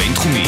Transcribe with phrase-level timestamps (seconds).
[0.00, 0.44] הבינתחומי.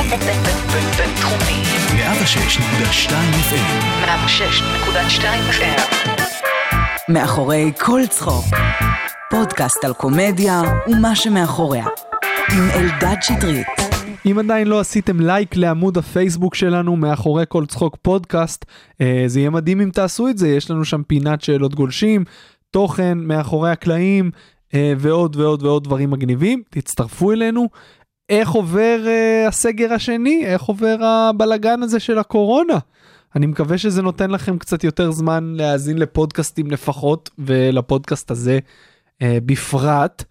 [0.97, 1.63] בינתחומי.
[1.93, 3.11] 106.2
[3.51, 4.05] FM.
[4.05, 5.81] 106.2 FM.
[7.09, 8.45] מאחורי כל צחוק.
[9.31, 11.85] פודקאסט על קומדיה ומה שמאחוריה.
[12.53, 13.67] עם אלדד שטרית.
[14.27, 18.65] אם עדיין לא עשיתם לייק לעמוד הפייסבוק שלנו מאחורי כל צחוק פודקאסט,
[19.01, 22.25] אה, זה יהיה מדהים אם תעשו את זה, יש לנו שם פינת שאלות גולשים,
[22.71, 24.31] תוכן מאחורי הקלעים
[24.75, 27.69] אה, ועוד ועוד ועוד דברים מגניבים, תצטרפו אלינו.
[28.33, 30.43] איך עובר אה, הסגר השני?
[30.47, 32.79] איך עובר הבלגן הזה של הקורונה?
[33.37, 38.59] אני מקווה שזה נותן לכם קצת יותר זמן להאזין לפודקאסטים לפחות, ולפודקאסט הזה
[39.23, 40.25] אה, בפרט.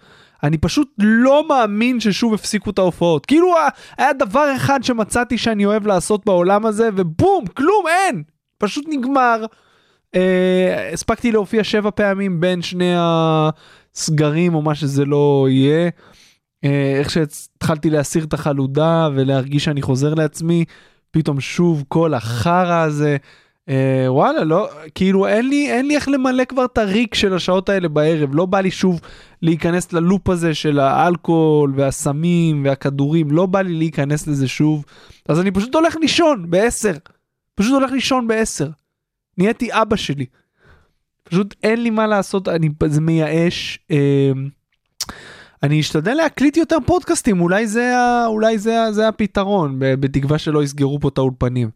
[0.44, 3.26] אני פשוט לא מאמין ששוב הפסיקו את ההופעות.
[3.26, 3.54] כאילו
[3.98, 8.24] היה דבר אחד שמצאתי שאני אוהב לעשות בעולם הזה, ובום, כלום, אין!
[8.58, 9.46] פשוט נגמר.
[10.16, 15.90] אה, הספקתי להופיע שבע פעמים בין שני הסגרים או מה שזה לא יהיה.
[16.64, 20.66] אה, איך שהתחלתי להסיר את החלודה ולהרגיש שאני חוזר לעצמי,
[21.12, 23.18] פתאום שוב כל החרא הזה.
[23.70, 27.70] אה, וואלה לא כאילו אין לי אין לי איך למלא כבר את הריק של השעות
[27.70, 28.30] האלה בערב.
[28.36, 29.02] לא בא לי שוב
[29.42, 33.32] להיכנס ללופ הזה של האלכוהול והסמים והכדורים.
[33.32, 34.86] לא בא לי להיכנס לזה שוב.
[35.30, 36.94] אז אני פשוט הולך לישון בעשר.
[37.56, 38.70] פשוט הולך לישון בעשר.
[39.38, 40.26] נהייתי אבא שלי.
[41.24, 43.80] פשוט אין לי מה לעשות אני זה מייאש.
[43.92, 44.32] אה,
[45.64, 47.94] אני אשתדל להקליט יותר פודקאסטים אולי זה
[48.26, 51.70] אולי זה זה הפתרון בתקווה שלא יסגרו פה את האולפנים.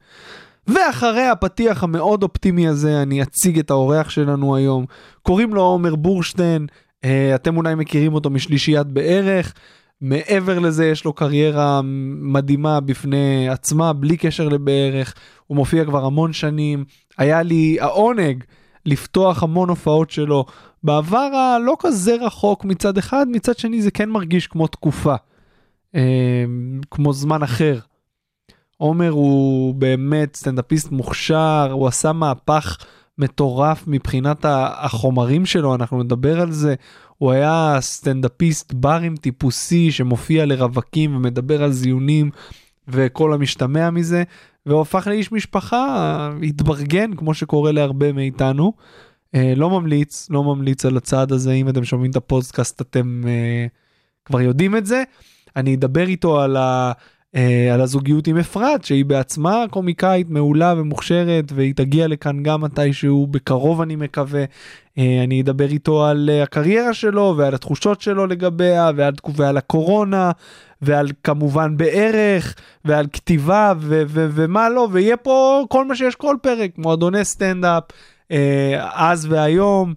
[0.67, 4.85] ואחרי הפתיח המאוד אופטימי הזה אני אציג את האורח שלנו היום.
[5.21, 6.67] קוראים לו עומר בורשטיין
[7.03, 9.53] אה, אתם אולי מכירים אותו משלישיית בערך.
[10.01, 11.81] מעבר לזה יש לו קריירה
[12.21, 15.13] מדהימה בפני עצמה בלי קשר לבערך.
[15.47, 16.85] הוא מופיע כבר המון שנים.
[17.17, 18.43] היה לי העונג
[18.85, 20.45] לפתוח המון הופעות שלו
[20.83, 25.15] בעבר הלא כזה רחוק מצד אחד מצד שני זה כן מרגיש כמו תקופה
[25.95, 26.45] אה,
[26.91, 27.79] כמו זמן אחר.
[28.77, 32.77] עומר הוא באמת סטנדאפיסט מוכשר, הוא עשה מהפך
[33.17, 36.75] מטורף מבחינת החומרים שלו, אנחנו נדבר על זה.
[37.17, 42.29] הוא היה סטנדאפיסט ברים טיפוסי שמופיע לרווקים ומדבר על זיונים
[42.87, 44.23] וכל המשתמע מזה,
[44.65, 48.73] והוא הפך לאיש משפחה, התברגן כמו שקורה להרבה מאיתנו.
[49.35, 53.67] אה, לא ממליץ, לא ממליץ על הצעד הזה, אם אתם שומעים את הפודקאסט אתם אה,
[54.25, 55.03] כבר יודעים את זה.
[55.55, 56.91] אני אדבר איתו על ה...
[57.35, 63.27] אה, על הזוגיות עם אפרת שהיא בעצמה קומיקאית מעולה ומוכשרת והיא תגיע לכאן גם מתישהו
[63.27, 64.43] בקרוב אני מקווה.
[64.97, 70.31] אה, אני אדבר איתו על אה, הקריירה שלו ועל התחושות שלו לגביה ועל, ועל הקורונה
[70.81, 76.35] ועל כמובן בערך ועל כתיבה ו- ו- ומה לא ויהיה פה כל מה שיש כל
[76.41, 77.83] פרק מועדוני סטנדאפ
[78.93, 79.93] אז והיום.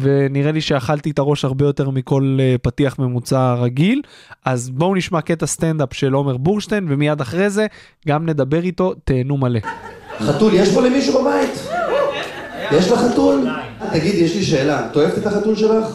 [0.00, 4.02] ונראה לי שאכלתי את הראש הרבה יותר מכל uh, פתיח ממוצע רגיל.
[4.44, 7.66] אז בואו נשמע קטע סטנדאפ של עומר בורשטיין, ומיד אחרי זה
[8.08, 9.60] גם נדבר איתו, תהנו מלא.
[10.20, 11.68] חתול, יש פה למישהו בבית?
[12.72, 13.48] יש לך חתול?
[13.92, 15.86] תגידי, יש לי שאלה, את אוהבת את החתול שלך?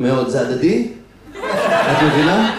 [0.00, 0.88] מאוד, זה הדדי?
[1.32, 2.54] את מבינה?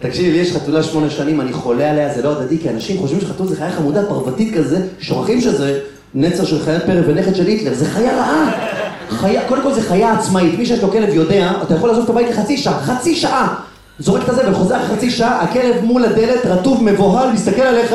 [0.00, 3.20] תקשיבי, לי יש חתולה שמונה שנים, אני חולה עליה, זה לא הדדי, כי אנשים חושבים
[3.20, 5.80] שחתול זה חיה חמודה פרוותית כזה, שוכחים שזה
[6.14, 8.85] נצר של חיית פרא ונכד של היטלר, זה חיה רעה.
[9.10, 12.10] חיה, קודם כל זה חיה עצמאית, מי שיש לו כלב יודע, אתה יכול לעזוב את
[12.10, 13.54] הבית לחצי שעה, חצי שעה!
[13.98, 17.94] זורק את הזבל, חוזר חצי שעה, הכלב מול הדלת, רטוב, מבוהל, מסתכל עליך,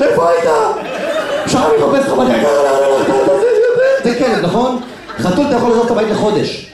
[0.00, 0.50] איפה היית?
[1.46, 2.48] שעה אני מחפש לך בדרך,
[4.04, 4.80] זה כלב, נכון?
[5.18, 6.72] חתול אתה יכול לעזוב את הבית לחודש.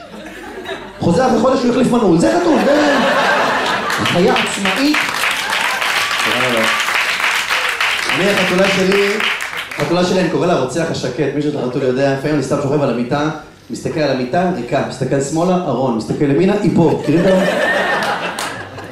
[0.99, 2.97] חוזר אחרי חודש הוא יחליף מנעול, זה חתול, זה...
[4.03, 4.97] חיה עצמאית.
[8.15, 9.09] אני החתולה שלי,
[9.77, 12.81] החתולה שלי אני קורא לה רוצח השקט, מי שיש לחתול יודע, לפעמים אני סתם שוכב
[12.81, 13.29] על המיטה,
[13.69, 17.43] מסתכל על המיטה, ריקה, מסתכל שמאלה, ארון, מסתכל ימינה, היא פה, מכירים את ה...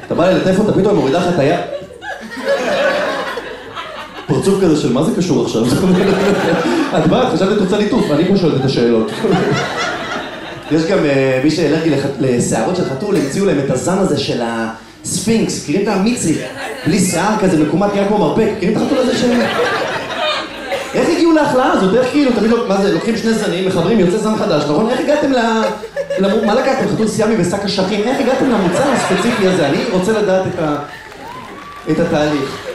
[0.06, 1.60] אתה בא ללטף אותה, פתאום מורידה לך את היד.
[4.26, 5.62] פרצוף כזה של מה זה קשור עכשיו?
[6.98, 9.10] את באה, חשבת את רוצה ליטוף, ואני פה שואלת את השאלות.
[10.70, 10.98] יש גם
[11.44, 16.38] מי שאלרגי לשערות של חתול, המציאו להם את הזן הזה של הספינקס, מכירים את המיצי?
[16.86, 19.30] בלי שיער כזה מקומט, נראה כמו מרפק, מכירים את החתול הזה של...
[21.36, 21.94] להכלאה הזאת?
[21.94, 24.90] איך כאילו, תמיד, מה זה, לוקחים שני זנים, מחברים, יוצא זן חדש, נכון?
[24.90, 25.38] איך הגעתם ל...
[26.46, 26.88] מה לקחתם?
[26.94, 28.00] חתול סיאמי ושק אשכים?
[28.00, 29.68] איך הגעתם למוצר הספציפי הזה?
[29.68, 30.46] אני רוצה לדעת
[31.90, 32.66] את התהליך.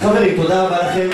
[0.00, 1.08] חברים, תודה רבה לכם.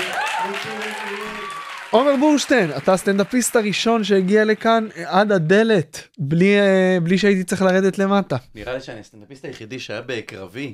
[1.89, 6.55] עומר בורשטיין, אתה הסטנדאפיסט הראשון שהגיע לכאן עד הדלת, בלי,
[7.03, 8.35] בלי שהייתי צריך לרדת למטה.
[8.55, 10.73] נראה לי שאני הסטנדאפיסט היחידי שהיה בקרבי.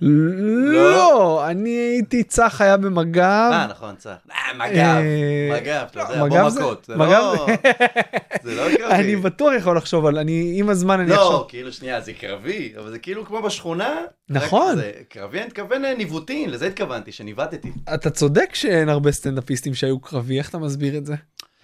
[0.00, 3.20] לא, אני הייתי צח היה במג"ב.
[3.20, 4.10] אה, נכון, צח.
[4.30, 6.84] אה, מג"ב, אה, מג"ב, אתה לא, יודע, מג"ב בוא מכות.
[6.84, 7.46] זה מג"ב לא...
[8.42, 8.94] זה לא קרבי.
[8.94, 11.46] אני בטוח יכול לחשוב על, אני עם הזמן אני לא, אחשוב.
[11.48, 13.94] כאילו, שנייה, זה קרבי, אבל זה כאילו כמו בשכונה.
[14.28, 14.76] נכון.
[15.08, 17.72] קרבי, אני מתכוון ניווטים, לזה התכוונתי, שניווטתי.
[17.94, 21.14] אתה צודק שאין הרבה סטנדאפיסטים שהיו קרבי, איך אתה מסביר את זה?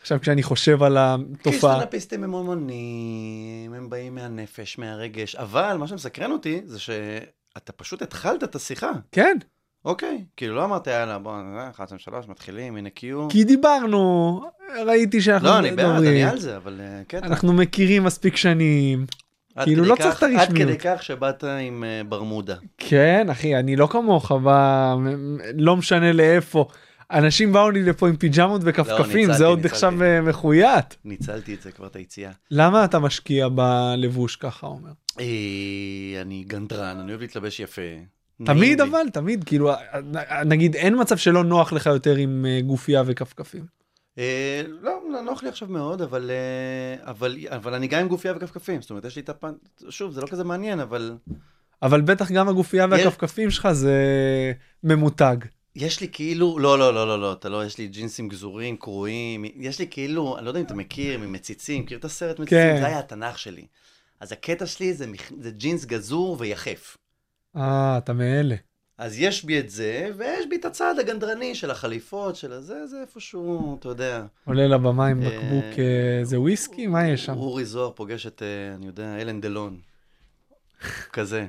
[0.00, 1.72] עכשיו כשאני חושב על כי התופעה.
[1.74, 6.78] סטנדאפיסטים הם המונים, הם באים מהנפש, מהרגש, אבל מה שמסקרן אותי זה
[7.54, 8.90] שאתה פשוט התחלת את השיחה.
[9.12, 9.36] כן,
[9.84, 13.28] אוקיי, כאילו לא אמרת יאללה בוא, אה, אחת, שתיים, שלוש, מתחילים, הנה קיו.
[13.28, 14.40] כי דיברנו,
[14.86, 16.04] ראיתי שאנחנו לא, אני בעד.
[16.04, 17.26] אני על זה, אבל אה, קטע.
[17.26, 19.06] אנחנו מכירים מספיק שנים.
[19.54, 20.68] עד כאילו, לא צריך את עד הרשמיות.
[20.68, 22.56] כדי כך שבאת עם אה, ברמודה.
[22.78, 24.32] כן, אחי, אני לא כמוך.
[25.54, 26.68] לא משנה לאיפה.
[27.12, 29.66] אנשים באו לי לפה עם פיג'מות וכפכפים, ניצלתי, זה עוד.
[29.66, 30.96] עכשיו אה, מחויית.
[31.04, 32.30] ניצלתי את זה כבר, את היציאה.
[32.50, 34.90] למה אתה משקיע בלבוש ככה, עומר?
[35.20, 37.82] אה, אני גנדרן, אני אוהב להתלבש יפה.
[38.44, 38.88] תמיד לי.
[38.88, 39.70] אבל, תמיד, כאילו,
[40.46, 43.64] נגיד אין מצב שלא נוח לך יותר עם אה, גופייה וכפכפים.
[44.18, 48.34] אה, לא, לא נוח לי עכשיו מאוד, אבל, אה, אבל, אבל אני גם עם גופייה
[48.36, 48.82] וכפכפים.
[48.82, 49.52] זאת אומרת, יש לי את הפן...
[49.88, 51.16] שוב, זה לא כזה מעניין, אבל
[51.82, 53.94] אבל בטח גם הגופייה והכפכפים שלך זה
[54.84, 55.36] ממותג.
[55.76, 56.58] יש לי כאילו...
[56.58, 59.44] לא, לא, לא, לא, לא, אתה לא, יש לי ג'ינסים גזורים, קרועים.
[59.56, 62.58] יש לי כאילו, אני לא יודע אם אתה מכיר, ממציצים, מכיר את הסרט מציצים?
[62.58, 62.80] כן.
[62.80, 63.66] זה היה התנ"ך שלי.
[64.20, 66.96] אז הקטע שלי זה, מכ- זה ג'ינס גזור ויחף.
[67.56, 68.54] אה, אתה מאלה.
[68.98, 73.00] אז יש בי את זה, ויש בי את הצד הגנדרני של החליפות, של הזה, זה
[73.00, 74.24] איפשהו, אתה יודע.
[74.44, 76.86] עולה לבמה עם אה, בקבוק, אה, זה וויסקי?
[76.86, 77.32] מה יש שם?
[77.36, 79.80] אורי זוהר פוגש את, אה, אני יודע, אלן דלון.
[81.12, 81.46] כזה.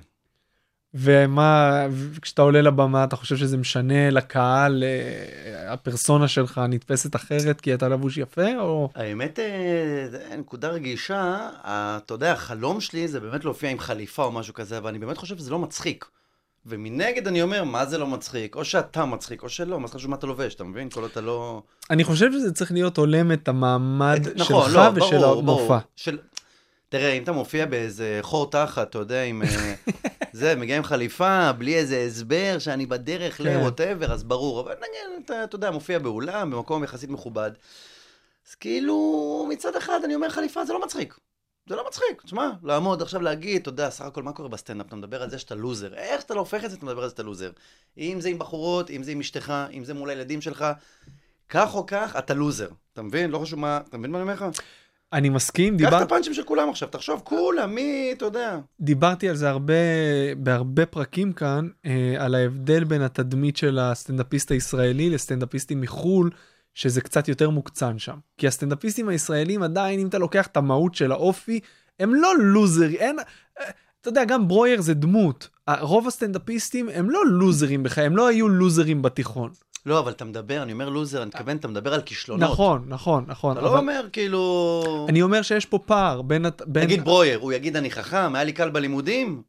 [0.93, 1.85] ומה,
[2.21, 7.87] כשאתה עולה לבמה, אתה חושב שזה משנה לקהל, אה, הפרסונה שלך נתפסת אחרת כי אתה
[7.89, 8.89] לבוש יפה, או...
[8.95, 14.53] האמת, אה, נקודה רגישה, אתה יודע, החלום שלי זה באמת להופיע עם חליפה או משהו
[14.53, 16.05] כזה, אבל אני באמת חושב שזה לא מצחיק.
[16.65, 18.55] ומנגד אני אומר, מה זה לא מצחיק?
[18.55, 20.89] או שאתה מצחיק, או שלא, מה זה חשוב מה אתה לובש, אתה מבין?
[20.89, 21.61] כל עוד אתה לא...
[21.89, 25.65] אני חושב שזה צריך להיות הולם את המעמד את- נכון, שלך לא, ושל ברור, המופע.
[25.67, 25.79] ברור.
[25.95, 26.17] של...
[26.89, 29.41] תראה, אם אתה מופיע באיזה חור תחת, אתה יודע, עם...
[30.33, 33.43] זה, מגיע עם חליפה, בלי איזה הסבר שאני בדרך כן.
[33.43, 34.61] ל-whatever, אז ברור.
[34.61, 37.51] אבל נגיד, אתה, אתה יודע, מופיע באולם, במקום יחסית מכובד.
[38.49, 41.17] אז כאילו, מצד אחד אני אומר חליפה, זה לא מצחיק.
[41.69, 42.21] זה לא מצחיק.
[42.21, 44.87] תשמע, לעמוד עכשיו להגיד, אתה יודע, סך הכל מה קורה בסטנדאפ?
[44.87, 45.93] אתה מדבר על זה שאתה לוזר.
[45.93, 47.51] איך שאתה לא הופך את זה, אתה מדבר על זה שאתה לוזר.
[47.97, 50.65] אם זה עם בחורות, אם זה עם אשתך, אם זה מול הילדים שלך,
[51.49, 52.69] כך או כך, אתה לוזר.
[52.93, 53.31] אתה מבין?
[53.31, 53.79] לא חשוב מה...
[53.89, 54.45] אתה מבין מה אני אומר לך?
[55.13, 58.59] אני מסכים, קח דיבר, את הפאנצ'ים של כולם עכשיו, תחשוב, כולם, מי, אתה יודע.
[58.79, 59.73] דיברתי על זה הרבה,
[60.37, 66.29] בהרבה פרקים כאן, אה, על ההבדל בין התדמית של הסטנדאפיסט הישראלי לסטנדאפיסטים מחו"ל,
[66.73, 68.15] שזה קצת יותר מוקצן שם.
[68.37, 71.59] כי הסטנדאפיסטים הישראלים עדיין, אם אתה לוקח את המהות של האופי,
[71.99, 73.19] הם לא לוזרים, אין...
[73.59, 73.69] אה,
[74.01, 75.49] אתה יודע, גם ברויר זה דמות.
[75.79, 79.51] רוב הסטנדאפיסטים הם לא לוזרים בחיי, הם לא היו לוזרים בתיכון.
[79.85, 82.49] לא, אבל אתה מדבר, אני אומר לוזר, אני מתכוון, אתה מדבר על כישלונות.
[82.49, 83.51] נכון, נכון, נכון.
[83.57, 85.05] אתה לא אבל אומר, כאילו...
[85.09, 86.45] אני אומר שיש פה פער בין...
[86.65, 86.83] בין...
[86.83, 89.41] נגיד ברויר, הוא יגיד אני חכם, היה לי קל בלימודים,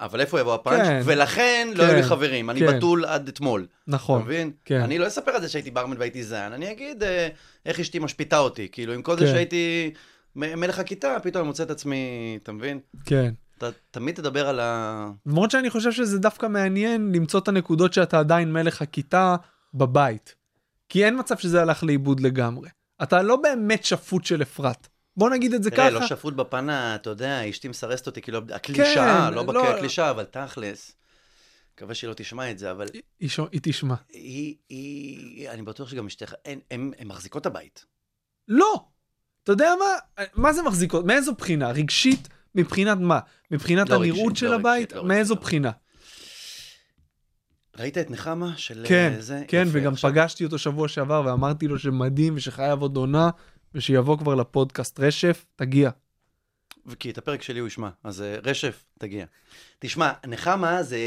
[0.00, 0.86] אבל איפה יבוא הפאנץ'?
[0.86, 1.00] כן.
[1.04, 1.88] ולכן לא כן.
[1.88, 2.76] היו לי חברים, אני כן.
[2.76, 3.66] בתול עד אתמול.
[3.70, 4.22] אתה נכון.
[4.22, 4.50] מבין?
[4.64, 4.80] כן.
[4.80, 7.28] אני לא אספר על זה שהייתי ברמן והייתי זן, אני אגיד אה,
[7.66, 8.68] איך אשתי משפיטה אותי.
[8.72, 9.32] כאילו, עם כל זה כן.
[9.32, 9.90] שהייתי
[10.36, 12.78] מ- מלך הכיתה, פתאום אני מוצא את עצמי, אתה מבין?
[13.06, 13.32] כן.
[13.58, 15.10] אתה תמיד תדבר על ה...
[15.26, 19.36] למרות שאני חושב שזה דווקא מעניין למצוא את הנקודות שאתה עדיין מלך הכיתה
[19.74, 20.34] בבית.
[20.88, 22.68] כי אין מצב שזה הלך לאיבוד לגמרי.
[23.02, 24.88] אתה לא באמת שפוט של אפרת.
[25.16, 26.00] בוא נגיד את זה תראה, ככה.
[26.00, 30.24] לא שפוט בפן, אתה יודע, אשתי מסרסת אותי, כאילו, הקלישאה, כן, לא לא- בקלישאה, אבל
[30.24, 30.96] תכלס.
[31.74, 33.94] מקווה שהיא לא תשמע את זה, אבל היא, היא, היא תשמע.
[34.12, 37.84] היא, היא, אני בטוח שגם אשתך, הן, הן, הן מחזיקות הבית.
[38.48, 38.84] לא!
[39.42, 40.24] אתה יודע מה?
[40.34, 41.04] מה זה מחזיקות?
[41.04, 41.70] מאיזו בחינה?
[41.70, 42.28] רגשית?
[42.54, 43.20] מבחינת מה?
[43.50, 44.82] מבחינת לא הנראות רגשית, של לא הבית?
[44.82, 45.70] רגשית, לא מאיזו רגשית, לא.
[47.78, 49.44] ראית את נחמה של כן, אה, זה?
[49.48, 53.30] כן, יפה, וגם עכשיו- פגשתי אותו שבוע שעבר ואמרתי לו שמדהים ושחייב עוד עונה
[53.74, 55.90] ושיבוא כבר לפודקאסט רשף, תגיע.
[56.98, 59.26] כי את הפרק שלי הוא ישמע, אז אה, רשף, תגיע.
[59.78, 60.98] תשמע, נחמה זה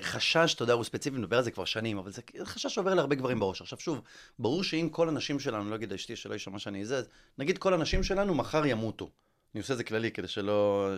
[0.00, 3.14] חשש, אתה יודע, הוא ספציפי, מדבר על זה כבר שנים, אבל זה חשש שעובר להרבה
[3.14, 3.60] גברים בראש.
[3.60, 4.00] עכשיו שוב,
[4.38, 7.74] ברור שאם כל הנשים שלנו, לא אגיד אשתי שלא יישמע שאני זה, אז נגיד כל
[7.74, 9.10] הנשים שלנו מחר ימותו.
[9.54, 10.88] אני עושה את זה כללי כדי שלא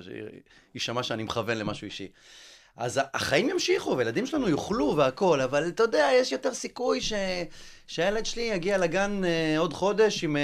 [0.75, 2.09] יישמע שאני מכוון למשהו אישי.
[2.76, 7.12] אז החיים ימשיכו, וילדים שלנו יאכלו והכול, אבל אתה יודע, יש יותר סיכוי ש...
[7.87, 10.43] שהילד שלי יגיע לגן אה, עוד חודש עם, אה,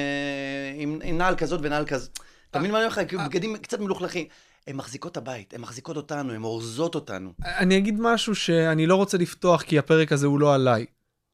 [0.77, 2.19] עם, עם נעל כזאת ונעל כזאת.
[2.51, 3.09] אתה מבין מה אני אומר לך?
[3.09, 4.27] כאילו בגדים קצת מלוכלכים.
[4.67, 7.33] הן מחזיקות את הבית, הן מחזיקות אותנו, הן אורזות אותנו.
[7.45, 10.87] אני אגיד משהו שאני לא רוצה לפתוח כי הפרק הזה הוא לא עליי,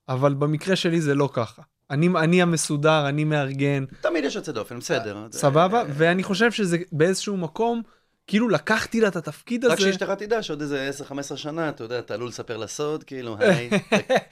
[0.09, 1.63] אבל במקרה שלי זה לא ככה.
[1.91, 5.27] אני, אני המסודר, אני מארגן, תמיד יש יוצא דופן, בסדר.
[5.33, 5.81] סבבה?
[5.81, 7.83] אה, ואני חושב שזה באיזשהו מקום
[8.27, 9.73] כאילו לקחתי לה את התפקיד הזה.
[9.75, 10.91] רק שאשתך תדע שעוד איזה
[11.33, 13.71] 10-15 שנה, אתה יודע, אתה עלול לספר לה סוד, כאילו, היי,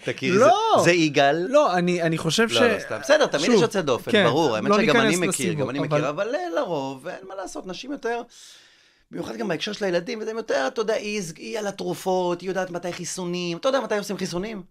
[0.04, 0.80] תכירי, זה- לא.
[0.84, 1.46] זה יגאל.
[1.48, 2.52] לא, אני, אני חושב ש...
[2.52, 2.98] לא, לא, סתם.
[3.00, 4.56] בסדר, תמיד יש יוצא דופן, כן, ברור.
[4.56, 7.66] האמת לא שגם אני מכיר, גם אני אבל- מכיר, אבל אה, לרוב, אין מה לעשות,
[7.66, 8.22] נשים יותר,
[9.10, 12.92] במיוחד גם בהקשר של הילדים, וזה יותר, אתה יודע, היא על התרופות, היא יודעת מתי
[12.92, 14.62] חיסונים, אתה יודע מתי עושים חיסונים?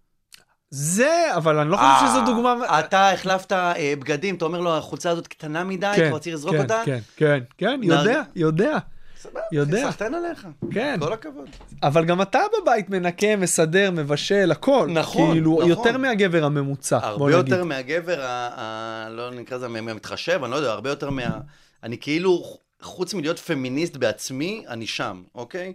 [0.70, 2.54] זה, אבל אני לא חושב שזו דוגמה...
[2.68, 6.30] אה, אתה החלפת אה, בגדים, אתה אומר לו, החולצה הזאת קטנה מדי, כן, אתה רוצה
[6.30, 6.82] לזרוק כן, אותה?
[6.84, 8.78] כן, כן, כן, יודע, יודע,
[9.24, 9.90] סבבה, יודע.
[9.90, 10.46] סחטיין עליך.
[10.70, 10.96] כן.
[11.00, 11.48] כל הכבוד.
[11.82, 14.88] אבל גם אתה בבית מנקה, מסדר, מבשל, הכל.
[14.92, 15.68] נכון, כאילו, נכון.
[15.68, 17.30] יותר מהגבר הממוצע, הרבה.
[17.30, 21.38] יותר מהגבר, ה- ה- לא נקרא לזה המתחשב, אני לא יודע, הרבה יותר מה...
[21.82, 22.42] אני כאילו,
[22.82, 25.72] חוץ מלהיות פמיניסט בעצמי, אני שם, אוקיי?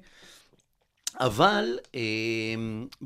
[1.19, 1.99] אבל, אה,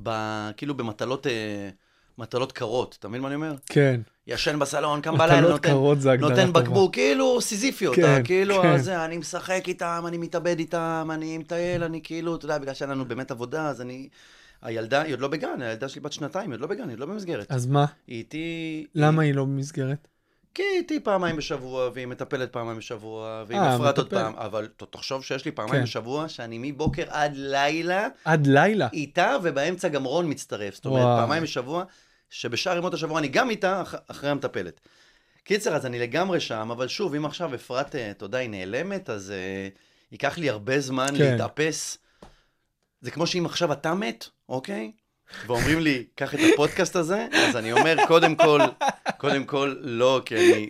[0.04, 0.10] ב,
[0.58, 1.70] כאילו במטלות, אה,
[2.18, 3.56] מטלות קרות, אתה מבין מה אני אומר?
[3.66, 4.02] כן.
[4.28, 5.74] ישן בסלון, קם בלילה, נותן,
[6.20, 6.54] נותן.
[6.54, 8.78] בקבוק, כאילו סיזיפיות, כן, אה, כאילו, כן.
[8.78, 12.90] זה, אני משחק איתם, אני מתאבד איתם, אני מטייל, אני כאילו, אתה יודע, בגלל שאין
[12.90, 14.10] לנו באמת עבודה, אז אני...
[14.62, 17.00] הילדה, היא עוד לא בגן, הילדה שלי בת שנתיים, היא עוד לא בגן, היא עוד
[17.00, 17.52] לא במסגרת.
[17.52, 17.86] אז מה?
[18.08, 18.88] היא איתי...
[18.96, 20.08] למה היא לא במסגרת?
[20.54, 24.22] כי היא איתי פעמיים בשבוע, והיא מטפלת פעמיים בשבוע, והיא אה, מפרעת עוד מטפלת.
[24.22, 25.84] פעם, אבל תחשוב שיש לי פעמיים כן.
[25.84, 28.88] בשבוע, שאני מבוקר עד לילה עד לילה.
[28.94, 30.76] איתה, ובאמצע גם רון מצטרף.
[30.76, 31.18] זאת אומרת, וואו.
[31.18, 31.84] פעמיים בשבוע,
[32.34, 34.82] שבשאר ימות השבוע אני גם איתה, אח- אחרי המטפלת.
[35.44, 39.10] קיצר, אז אני לגמרי שם, אבל שוב, אם עכשיו אפרת, אה, אתה יודע, היא נעלמת,
[39.10, 39.68] אז אה,
[40.12, 41.32] ייקח לי הרבה זמן כן.
[41.32, 41.98] להתאפס.
[43.02, 44.92] זה כמו שאם עכשיו אתה מת, אוקיי?
[45.48, 48.60] ואומרים לי, קח את הפודקאסט הזה, אז אני אומר, קודם כל,
[49.18, 50.70] קודם כל, לא, כי אני...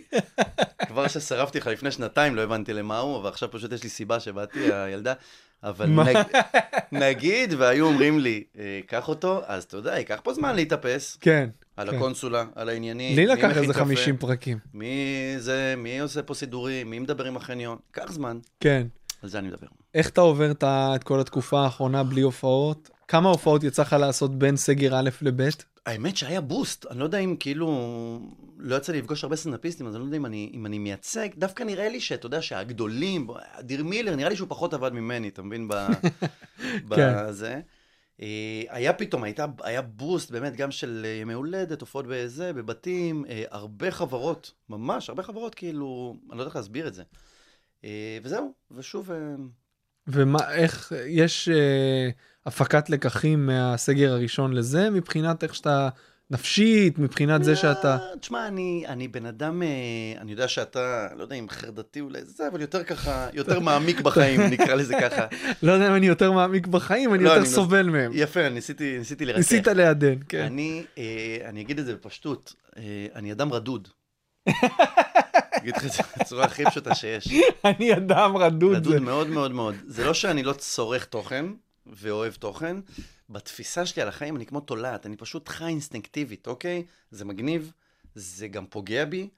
[0.86, 4.20] כבר שסירבתי לך לפני שנתיים, לא הבנתי למה הוא, אבל עכשיו פשוט יש לי סיבה
[4.20, 5.14] שבאתי, הילדה.
[5.64, 5.86] אבל?
[5.86, 6.16] נג...
[6.92, 11.18] נגיד, והיו אומרים לי, אה, קח אותו, אז אתה יודע, ייקח פה זמן להתאפס.
[11.20, 11.48] כן.
[11.76, 11.96] על כן.
[11.96, 13.16] הקונסולה, על העניינים.
[13.16, 14.58] לי לקח איזה קפה, 50 פרקים.
[14.74, 17.78] מי זה, מי עושה פה סידורים, מי מדבר עם החניון.
[17.90, 18.86] קח זמן, כן.
[19.22, 19.66] על זה אני מדבר.
[19.94, 22.90] איך אתה עובר את כל התקופה האחרונה בלי הופעות?
[23.08, 25.40] כמה הופעות יצא לך לעשות בין סגר א' לב'?
[25.86, 27.68] האמת שהיה בוסט, אני לא יודע אם כאילו,
[28.58, 31.28] לא יצא לי לפגוש הרבה סטנדאפיסטים, אז אני לא יודע אם אני, אם אני מייצג,
[31.36, 35.42] דווקא נראה לי שאתה יודע שהגדולים, אדיר מילר, נראה לי שהוא פחות עבד ממני, אתה
[35.42, 35.68] מבין?
[35.68, 35.88] ב-
[36.88, 37.60] בזה.
[38.22, 43.24] אה, היה פתאום, הייתה, היה בוסט באמת גם של אה, ימי הולדת, הופעות בזה, בבתים,
[43.28, 47.02] אה, הרבה חברות, ממש, הרבה חברות כאילו, אני לא יודע איך להסביר את זה.
[48.22, 49.10] וזהו, ושוב,
[50.06, 51.48] ומה, איך, יש
[52.46, 55.88] הפקת לקחים מהסגר הראשון לזה, מבחינת איך שאתה
[56.30, 57.96] נפשית, מבחינת זה שאתה...
[57.96, 59.68] אה, תשמע, אני, אני בן אדם, אה,
[60.20, 64.40] אני יודע שאתה, לא יודע אם חרדתי אולי זה, אבל יותר ככה, יותר מעמיק בחיים,
[64.52, 65.26] נקרא לזה ככה.
[65.62, 68.12] לא יודע אם אני יותר מעמיק בחיים, אני לא, יותר אני סובל מהם.
[68.14, 69.38] יפה, ניסיתי, ניסיתי לרכך.
[69.38, 70.42] ניסית לעדן, כן.
[70.42, 72.54] אני, אה, אני אגיד את זה בפשטות,
[73.14, 73.88] אני אדם רדוד.
[75.56, 77.28] אגיד לך את זה בצורה הכי פשוטה שיש.
[77.64, 78.76] אני אדם רדוד.
[78.76, 79.74] רדוד מאוד מאוד מאוד.
[79.86, 81.46] זה לא שאני לא צורך תוכן
[81.86, 82.76] ואוהב תוכן,
[83.30, 86.84] בתפיסה שלי על החיים אני כמו תולעת, אני פשוט חי אינסטינקטיבית, אוקיי?
[87.10, 87.72] זה מגניב,
[88.14, 89.28] זה גם פוגע בי,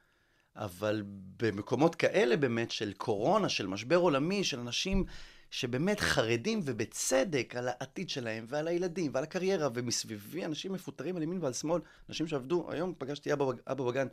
[0.56, 1.02] אבל
[1.36, 5.04] במקומות כאלה באמת של קורונה, של משבר עולמי, של אנשים
[5.50, 11.38] שבאמת חרדים ובצדק על העתיד שלהם ועל הילדים ועל הקריירה, ומסביבי אנשים מפוטרים על ימין
[11.42, 14.06] ועל שמאל, אנשים שעבדו, היום פגשתי אבא, אבא בגן,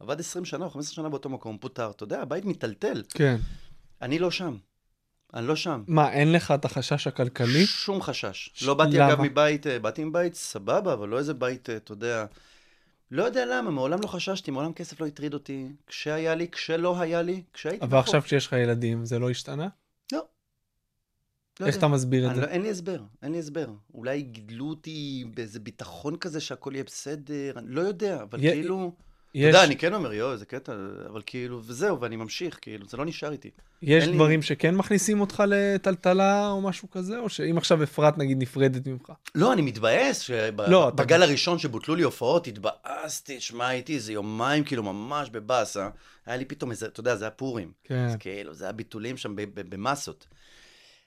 [0.00, 3.02] עבד 20 שנה או 15 שנה באותו מקום, פוטר, אתה יודע, הבית מיטלטל.
[3.08, 3.36] כן.
[4.02, 4.56] אני לא שם.
[5.34, 5.82] אני לא שם.
[5.88, 7.66] מה, אין לך את החשש הכלכלי?
[7.66, 8.50] שום חשש.
[8.54, 9.08] ש- לא באתי למה?
[9.12, 12.26] אגב מבית, אה, באתי מבית סבבה, אבל לא איזה בית, אה, אתה יודע.
[13.10, 15.66] לא יודע למה, מעולם לא חששתי, מעולם כסף לא הטריד אותי.
[15.86, 19.68] כשהיה לי, כשלא היה לי, כשהייתי אבל עכשיו כשיש לך ילדים, זה לא השתנה?
[20.12, 20.18] לא.
[21.60, 21.86] לא איך יודע.
[21.86, 22.40] אתה מסביר את זה?
[22.40, 23.66] לא, אין לי הסבר, אין לי הסבר.
[23.94, 28.92] אולי גידלו אותי באיזה ביטחון כזה שהכל יהיה בסדר, אני לא יודע, אבל יה- כאילו...
[29.34, 30.72] אתה יש- יודע, אני כן אומר, יואו, איזה קטע,
[31.10, 33.50] אבל כאילו, וזהו, ואני ממשיך, כאילו, זה לא נשאר איתי.
[33.82, 37.18] יש אין לי- דברים שכן מכניסים אותך לטלטלה או משהו כזה?
[37.18, 39.12] או שאם עכשיו אפרת נגיד נפרדת ממך?
[39.34, 40.30] לא, אני מתבאס
[40.68, 45.88] לא, אתה- שבגל הראשון שבוטלו לי הופעות, התבאסתי, שמע, הייתי איזה יומיים, כאילו, ממש בבאסה.
[46.26, 47.72] היה לי פתאום איזה, אתה יודע, זה היה פורים.
[47.84, 47.94] כן.
[48.06, 50.26] אז כאילו, זה היה ביטולים שם במסות.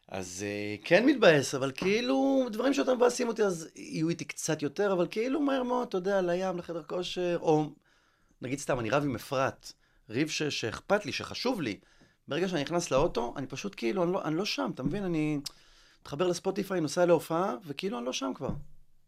[0.10, 4.94] אז אה, כן מתבאס, אבל כאילו, דברים שיותר מבאסים אותי, אז יהיו איתי קצת יותר,
[4.94, 7.66] אבל כאילו, מהר מאוד, אתה יודע, לים, לחדר כושר, או
[8.42, 9.72] נגיד סתם, אני רב עם אפרת,
[10.10, 11.80] ריב ש- שאכפת לי, שחשוב לי.
[12.28, 15.04] ברגע שאני נכנס לאוטו, אני פשוט כאילו, אני לא, אני לא שם, אתה מבין?
[15.04, 15.40] אני
[16.02, 18.50] מתחבר לספוטיפיי, נוסע להופעה, וכאילו אני לא שם כבר.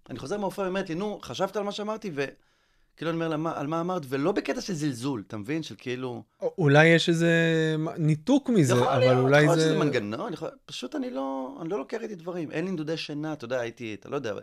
[0.09, 2.11] אני חוזר מההופעה ואומרת לי, נו, חשבת על מה שאמרתי?
[2.13, 2.31] וכאילו
[3.11, 4.01] אני אומר לה, "מה- על מה אמרת?
[4.09, 5.63] ולא בקטע של זלזול, אתה מבין?
[5.63, 6.23] של כאילו...
[6.41, 7.31] או- אולי יש איזה
[7.97, 9.65] ניתוק מזה, יכול אבל להיות, אולי יכול להיות זה...
[9.75, 10.49] שזה מנגנון, יכול...
[10.65, 12.51] פשוט אני לא, אני לא לוקח איתי דברים.
[12.51, 14.33] אין לי נדודי שינה, אתה יודע, הייתי, אתה לא יודע,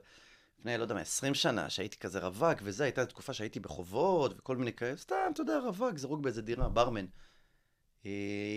[0.67, 4.57] לפני, לא יודע מה, 20 שנה, שהייתי כזה רווק וזה, הייתה תקופה שהייתי בחובות וכל
[4.57, 7.05] מיני כאלה, סתם, אתה יודע, רווק, זרוק באיזה דירה, ברמן.
[8.07, 8.11] אה,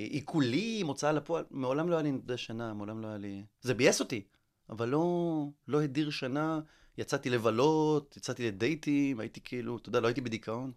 [0.10, 3.44] עיקולים, הוצאה לפועל, מעולם לא היה לי נדודי שינה, מעולם לא היה לי...
[3.62, 4.24] זה ביאס אותי,
[4.70, 6.60] אבל לא, לא הדיר שינה,
[6.98, 10.72] יצאתי לבלות, יצאתי לדייטים, הייתי כאילו, אתה יודע, לא הייתי בדיכאון.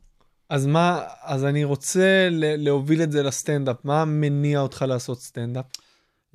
[0.48, 3.84] אז מה, אז אני רוצה להוביל את זה לסטנדאפ.
[3.84, 5.64] מה מניע אותך לעשות סטנדאפ?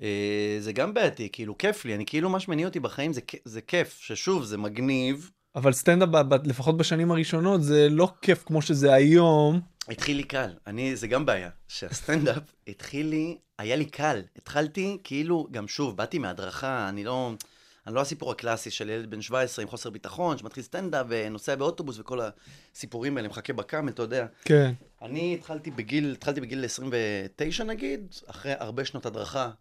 [0.02, 3.62] אה, זה גם בעייתי, כאילו, כיף לי, אני כאילו, מה שמניע אותי בחיים זה, זה
[3.62, 5.32] כיף, ששוב, זה מגניב.
[5.56, 9.62] אבל סטנדאפ, לפחות בשנים הראשונות, זה לא כיף כמו שזה היום.
[9.90, 14.22] התחיל לי קל, אני, זה גם בעיה, שהסטנדאפ התחיל לי, היה לי קל.
[14.38, 17.32] התחלתי, כאילו, גם שוב, באתי מהדרכה, אני לא,
[17.88, 22.00] אני לא הסיפור הקלאסי של ילד בן 17 עם חוסר ביטחון, שמתחיל סטנדאפ ונוסע באוטובוס
[22.00, 22.20] וכל
[22.76, 24.26] הסיפורים האלה, מחכה בקאמל, אתה יודע.
[24.46, 24.74] כן.
[25.02, 29.52] אני התחלתי בגיל, התחלתי בגיל 29 נגיד, אחרי הרבה שנות הדרכה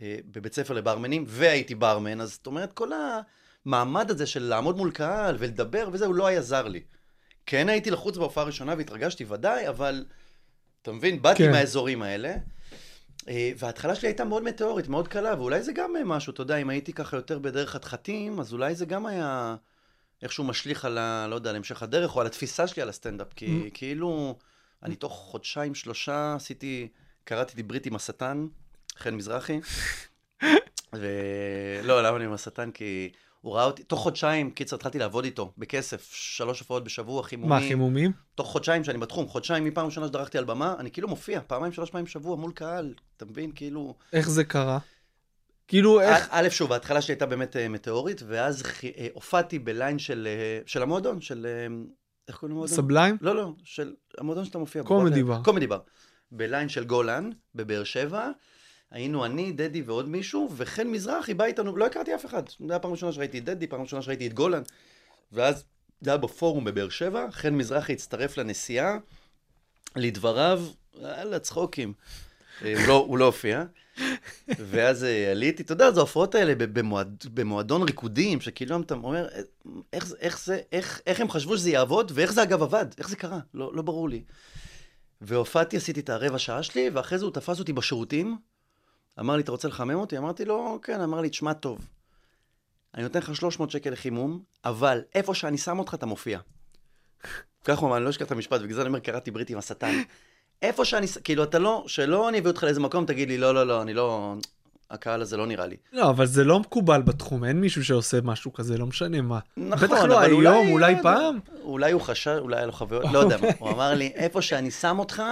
[0.00, 2.90] בבית ספר לברמנים, והייתי ברמן, אז זאת אומרת, כל
[3.64, 6.80] המעמד הזה של לעמוד מול קהל ולדבר וזה, הוא לא היה זר לי.
[7.46, 10.04] כן הייתי לחוץ בהופעה הראשונה והתרגשתי ודאי, אבל
[10.82, 11.50] אתה מבין, באתי כן.
[11.50, 12.34] מהאזורים האלה.
[13.28, 16.56] אה, וההתחלה שלי הייתה מאוד מטאורית, מאוד קלה, ואולי זה גם אה, משהו, אתה יודע,
[16.56, 19.56] אם הייתי ככה יותר בדרך חתחתים, אז אולי זה גם היה
[20.22, 21.26] איכשהו משליך על ה...
[21.30, 24.38] לא יודע, על המשך הדרך, או על התפיסה שלי על הסטנדאפ, כי כאילו,
[24.82, 26.88] אני תוך חודשיים, שלושה עשיתי,
[27.24, 28.46] קראתי לי ברית עם השטן,
[28.98, 29.60] חן מזרחי,
[30.92, 32.70] ולא, למה אני עם השטן?
[32.70, 37.50] כי הוא ראה אותי, תוך חודשיים, קיצר, התחלתי לעבוד איתו, בכסף, שלוש הופעות בשבוע, חימומים.
[37.50, 38.12] מה, חימומים?
[38.34, 41.90] תוך חודשיים שאני בתחום, חודשיים מפעם ראשונה שדרכתי על במה, אני כאילו מופיע פעמיים, שלוש
[41.90, 43.52] פעמים בשבוע מול קהל, אתה מבין?
[43.54, 43.94] כאילו...
[44.12, 44.78] איך זה קרה?
[45.68, 46.28] כאילו, איך...
[46.30, 50.82] א', שוב, ההתחלה שלי הייתה באמת אה, מטאורית, ואז אה, הופעתי בליין של, אה, של
[50.82, 51.46] המועדון, של...
[52.28, 52.76] איך קוראים למועדון?
[52.76, 53.16] סבליים?
[53.20, 54.88] לא, לא, של המועדון שאתה מופיע בו.
[54.88, 55.22] קומדי.
[55.22, 55.40] בר.
[55.44, 55.78] קומדי בר.
[56.32, 58.30] בליין של גולן, בבאר שבע.
[58.90, 62.48] היינו אני, דדי ועוד מישהו, וחן מזרחי בא איתנו, לא הכרתי אף אחד.
[62.48, 64.62] זו הייתה הפעם הראשונה שראיתי את דדי, פעם ראשונה שראיתי את גולן.
[65.32, 65.64] ואז
[66.00, 68.98] זה היה בפורום בבאר שבע, חן מזרחי הצטרף לנסיעה,
[69.96, 70.62] לדבריו,
[71.00, 71.92] יאללה, צחוקים.
[72.64, 73.64] אה, הוא לא, הוא לא הופיע.
[74.48, 79.40] ואז אה, עליתי, אתה יודע, זה ההופעות האלה במועד, במועדון ריקודים, שכאילו אתה אומר, אה,
[79.92, 83.16] איך, איך, זה, איך, איך הם חשבו שזה יעבוד, ואיך זה אגב עבד, איך זה
[83.16, 84.22] קרה, לא, לא ברור לי.
[85.20, 88.36] והופעתי, עשיתי את הרבע שעה שלי, ואחרי זה הוא תפס אותי בשירותים,
[89.20, 90.18] אמר לי, אתה רוצה לחמם אותי?
[90.18, 91.86] אמרתי לו, כן, אמר לי, תשמע טוב,
[92.94, 96.38] אני נותן לך 300 שקל לחימום, אבל איפה שאני שם אותך, אתה מופיע.
[97.64, 99.58] ככה הוא אמר, אני לא אשכח את המשפט, ובגלל זה אני אומר, קראתי ברית עם
[99.58, 99.92] השטן.
[100.62, 103.66] איפה שאני, כאילו, אתה לא, שלא אני אביא אותך לאיזה מקום, תגיד לי, לא, לא,
[103.66, 104.34] לא, אני לא,
[104.90, 105.76] הקהל הזה לא נראה לי.
[105.92, 109.38] לא, אבל זה לא מקובל בתחום, אין מישהו שעושה משהו כזה, לא משנה מה.
[109.56, 111.02] נכון, בטח לא היום, אולי, אולי.
[111.02, 111.38] פעם.
[111.62, 113.48] אולי הוא חשב, אולי היה לו חוויות, לא יודע מה.
[113.58, 115.22] הוא אמר לי, איפה שאני שם אותך,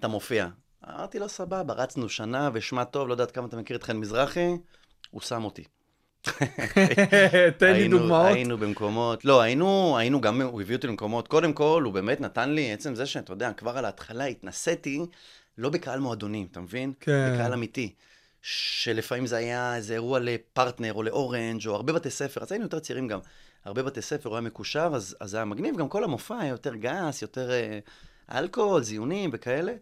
[0.00, 0.48] אתה מופיע.
[0.88, 4.56] אמרתי לו, סבבה, רצנו שנה, ושמע טוב, לא יודעת כמה אתה מכיר את חן מזרחי,
[5.10, 5.64] הוא שם אותי.
[7.58, 8.26] תן לי דוגמאות.
[8.26, 12.50] היינו במקומות, לא, היינו, היינו גם, הוא הביא אותי למקומות, קודם כל, הוא באמת נתן
[12.50, 15.00] לי, עצם זה שאתה יודע, כבר על ההתחלה התנסיתי,
[15.58, 16.92] לא בקהל מועדונים, אתה מבין?
[17.00, 17.32] כן.
[17.34, 17.94] בקהל אמיתי.
[18.42, 22.78] שלפעמים זה היה איזה אירוע לפרטנר או לאורנג' או הרבה בתי ספר, אז היינו יותר
[22.78, 23.18] צעירים גם.
[23.64, 26.74] הרבה בתי ספר, הוא היה מקושר, אז, אז היה מגניב, גם כל המופע היה יותר
[26.74, 27.78] גס, יותר אה,
[28.32, 29.72] אלכוהול, זיונים וכאלה.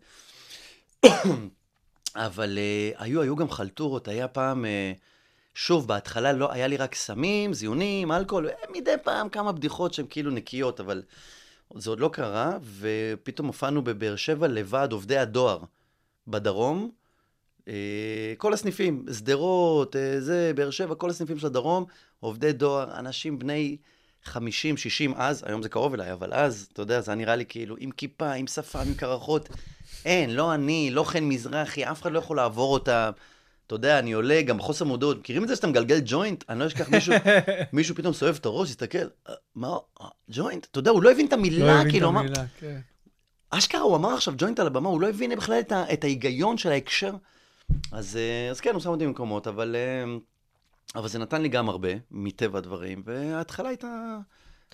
[2.16, 4.92] אבל אה, היו, היו גם חלטורות, היה פעם, אה,
[5.54, 10.06] שוב, בהתחלה לא, היה לי רק סמים, זיונים, אלכוהול, אה, מדי פעם כמה בדיחות שהן
[10.10, 11.02] כאילו נקיות, אבל
[11.76, 15.58] זה עוד לא קרה, ופתאום הופענו בבאר שבע לוועד עובדי הדואר
[16.28, 16.90] בדרום.
[17.68, 21.84] אה, כל הסניפים, שדרות, אה, זה, באר שבע, כל הסניפים של הדרום,
[22.20, 23.76] עובדי דואר, אנשים בני
[24.24, 27.76] 50, 60 אז, היום זה קרוב אליי, אבל אז, אתה יודע, זה נראה לי כאילו
[27.78, 29.48] עם כיפה, עם שפה, עם קרחות.
[30.04, 33.10] אין, לא אני, לא חן מזרחי, אף אחד לא יכול לעבור אותה.
[33.66, 35.18] אתה יודע, אני עולה גם בחוסר מודעות.
[35.18, 36.44] מכירים את זה שאתה מגלגל ג'וינט?
[36.48, 37.14] אני לא אשכח מישהו,
[37.72, 40.66] מישהו פתאום סובב את הראש, הסתכל, "אה, מה, אה, ג'וינט?
[40.70, 42.80] אתה יודע, הוא לא הבין את לא המילה, הבין את כאילו, המילה, כן.
[43.50, 46.58] אשכרה, הוא אמר עכשיו ג'וינט על הבמה, הוא לא הבין בכלל את, ה, את ההיגיון
[46.58, 47.12] של ההקשר.
[47.92, 49.76] אז, אה, אז כן, הוא שם אותי במקומות, אבל,
[50.94, 54.18] אבל זה נתן לי גם הרבה, מטבע הדברים, וההתחלה הייתה,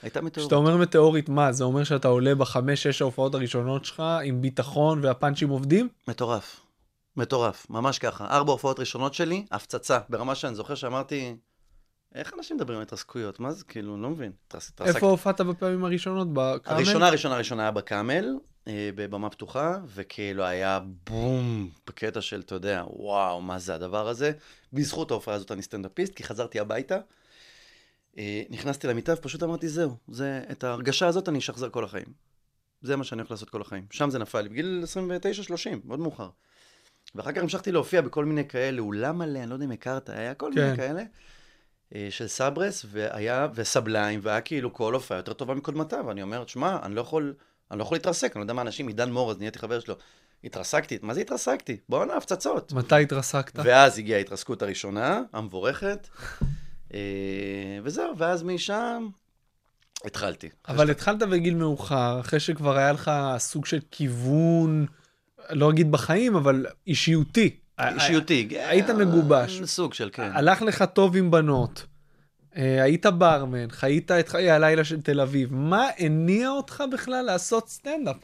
[0.02, 0.38] הייתה מטאורית.
[0.46, 5.04] כשאתה אומר מטאורית, מה, זה אומר שאתה עולה בחמש, שש ההופעות הראשונות שלך עם ביטחון
[5.04, 5.88] והפאנצ'ים עובדים?
[6.08, 6.60] מטורף.
[7.16, 8.26] מטורף, ממש ככה.
[8.26, 9.98] ארבע הופעות ראשונות שלי, הפצצה.
[10.08, 11.36] ברמה שאני זוכר שאמרתי,
[12.14, 13.40] איך אנשים מדברים על התרסקויות?
[13.40, 13.64] מה זה?
[13.64, 14.32] כאילו, אני לא מבין.
[14.48, 14.96] התרס- התרסקתי.
[14.96, 16.28] איפה הופעת בפעמים הראשונות?
[16.32, 16.76] בקאמל?
[16.76, 18.34] הראשונה, הראשונה, הראשונה היה בקאמל,
[18.68, 24.32] אה, בבמה פתוחה, וכאילו היה בום, בקטע של, אתה יודע, וואו, מה זה הדבר הזה?
[24.72, 26.96] בזכות ההופעה הזאת אני סטנדאפיסט, כי חזרתי הביתה,
[28.50, 32.06] נכנסתי למיטה ופשוט אמרתי, זהו, זה, את ההרגשה הזאת אני אשחזר כל החיים.
[32.82, 33.86] זה מה שאני הולך לעשות כל החיים.
[33.90, 34.84] שם זה נפל בגיל
[35.52, 36.28] 29-30, מאוד מאוחר.
[37.14, 40.34] ואחר כך המשכתי להופיע בכל מיני כאלה, אולם מלא, אני לא יודע אם הכרת, היה
[40.34, 40.64] כל כן.
[40.64, 41.02] מיני כאלה.
[41.94, 46.78] אה, של סברס, והיה, וסבליים, והיה כאילו כל הופעה יותר טובה מקודמתה, ואני אומר, שמע,
[46.82, 47.34] אני לא יכול,
[47.70, 49.94] אני לא יכול להתרסק, אני לא יודע מה אנשים, עידן מור, אז נהייתי חבר שלו,
[50.44, 51.76] התרסקתי, מה זה התרסקתי?
[51.88, 52.72] בואנה, הפצצות.
[52.72, 53.58] מתי התרסקת?
[53.64, 56.08] ואז הגיעה ההתרסקות הראשונה, המבורכת,
[56.42, 56.46] אה,
[57.82, 59.08] וזהו, ואז משם
[60.04, 60.48] התחלתי.
[60.68, 64.86] אבל התחלת בגיל מאוחר, אחרי שכבר היה לך סוג של כיוון,
[65.50, 67.56] לא אגיד בחיים, אבל אישיותי.
[67.80, 68.48] אישיותי.
[68.50, 69.62] היית מגובש.
[69.62, 70.30] סוג של, כן.
[70.34, 71.86] הלך לך טוב עם בנות.
[72.56, 75.54] אה, היית ברמן, חיית את חיי הלילה של תל אביב.
[75.54, 78.16] מה הניע אותך בכלל לעשות סטנדאפ?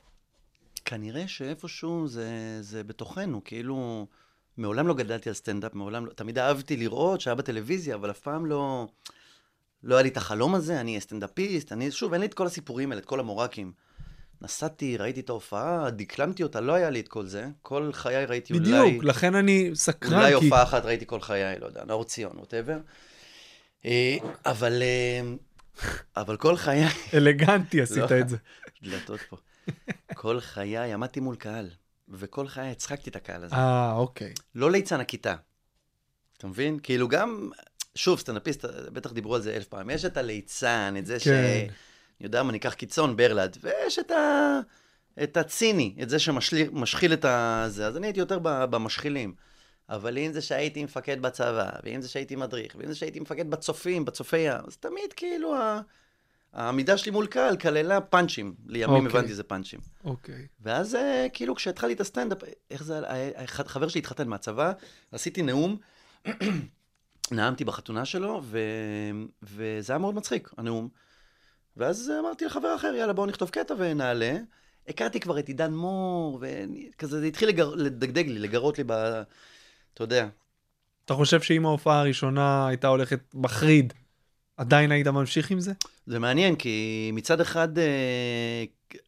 [0.85, 2.29] כנראה שאיפשהו זה,
[2.61, 4.07] זה בתוכנו, כאילו,
[4.57, 8.47] מעולם לא גדלתי על סטנדאפ, מעולם לא, תמיד אהבתי לראות שהיה בטלוויזיה, אבל אף פעם
[8.47, 8.87] לא,
[9.83, 12.47] לא היה לי את החלום הזה, אני אהיה סטנדאפיסט, אני, שוב, אין לי את כל
[12.47, 13.73] הסיפורים האלה, את כל ה bullocks.
[14.43, 17.49] נסעתי, ראיתי את ההופעה, דקלמתי אותה, לא היה לי את כל זה.
[17.63, 18.99] כל חיי ראיתי בדיוק, אולי...
[19.03, 20.19] לכן אני סקרן.
[20.19, 20.45] אולי כי...
[20.45, 22.79] הופעה אחת ראיתי כל חיי, לא יודע, נאור ציון, whatever.
[24.47, 25.21] אבל, אה,
[26.17, 26.85] אבל כל חיי...
[27.15, 28.21] אלגנטי עשית לא.
[28.21, 28.37] את זה.
[28.83, 29.37] דלתות פה.
[30.15, 31.71] כל חיי עמדתי מול קהל,
[32.09, 33.55] וכל חיי הצחקתי את הקהל הזה.
[33.55, 34.33] אה, אוקיי.
[34.55, 35.35] לא ליצן הכיתה.
[36.39, 36.79] אתה מבין?
[36.83, 37.51] כאילו גם,
[37.95, 41.29] שוב, סטנדאפיסט, בטח דיברו על זה אלף פעם, יש את הליצן, את זה ש...
[41.29, 41.67] כן.
[42.21, 44.61] אני יודע מה, ניקח קיצון, ברלד, ויש את, ה...
[45.23, 49.35] את הציני, את זה שמשחיל את הזה, אז אני הייתי יותר במשחילים.
[49.89, 54.05] אבל אם זה שהייתי מפקד בצבא, ואם זה שהייתי מדריך, ואם זה שהייתי מפקד בצופים,
[54.05, 55.81] בצופי ים, אז תמיד כאילו ה...
[56.57, 58.55] העמידה שלי מול קהל כללה פאנצ'ים.
[58.67, 59.11] לימים אוקיי.
[59.19, 59.81] הבנתי זה פאנצ'ים.
[60.05, 60.47] אוקיי.
[60.61, 62.39] ואז אה, כאילו כשהתחלתי את הסטנדאפ,
[62.71, 64.73] איך זה, היה- אחד- חבר שלי התחתן מהצבא,
[65.13, 65.77] עשיתי נאום,
[67.31, 68.59] נאמתי בחתונה שלו, ו...
[69.43, 70.89] וזה היה מאוד מצחיק, הנאום.
[71.77, 74.37] ואז אמרתי לחבר אחר, יאללה בואו נכתוב קטע ונעלה.
[74.89, 77.75] הכרתי כבר את עידן מור, וכזה זה התחיל לגר...
[77.75, 78.93] לדגדג לי, לגרות לי ב...
[79.95, 80.29] אתה יודע.
[81.05, 83.93] אתה חושב שאם ההופעה הראשונה הייתה הולכת מחריד,
[84.57, 85.73] עדיין היית ממשיך עם זה?
[86.07, 88.65] זה מעניין, כי מצד אחד אה,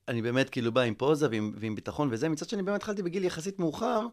[0.09, 3.25] אני באמת כאילו בא עם פוזה ועם, ועם ביטחון וזה, מצד שני באמת התחלתי בגיל
[3.25, 4.07] יחסית מאוחר,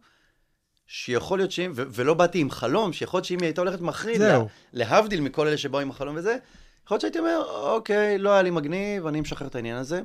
[0.87, 4.21] שיכול להיות שאם, ו- ולא באתי עם חלום, שיכול להיות שאם היא הייתה הולכת מחריד.
[4.21, 4.39] לה,
[4.73, 6.37] להבדיל מכל אלה שבאו עם החלום וזה,
[6.85, 10.01] יכול להיות שהייתי אומר, אוקיי, לא היה לי מגניב, אני משחרר את העניין הזה.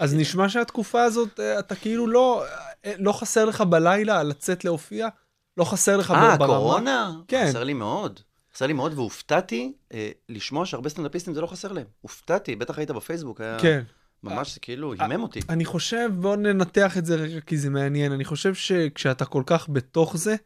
[0.00, 2.44] אז נשמע שהתקופה הזאת, אה, אתה כאילו לא,
[2.84, 5.08] אה, לא חסר לך בלילה לצאת להופיע?
[5.56, 6.54] לא חסר לך אה, ברמה?
[6.54, 7.12] הקורונה?
[7.28, 7.46] כן.
[7.48, 8.20] חסר לי מאוד.
[8.54, 11.86] חסר לי מאוד, והופתעתי אה, לשמוע שהרבה סטנדאפיסטים זה לא חסר להם.
[12.00, 13.82] הופתעתי, בטח היית בפייסבוק, היה כן.
[14.22, 15.40] ממש כאילו הימם אותי.
[15.48, 19.68] אני חושב, בואו ננתח את זה רגע כי זה מעניין, אני חושב שכשאתה כל כך
[19.68, 20.36] בתוך זה,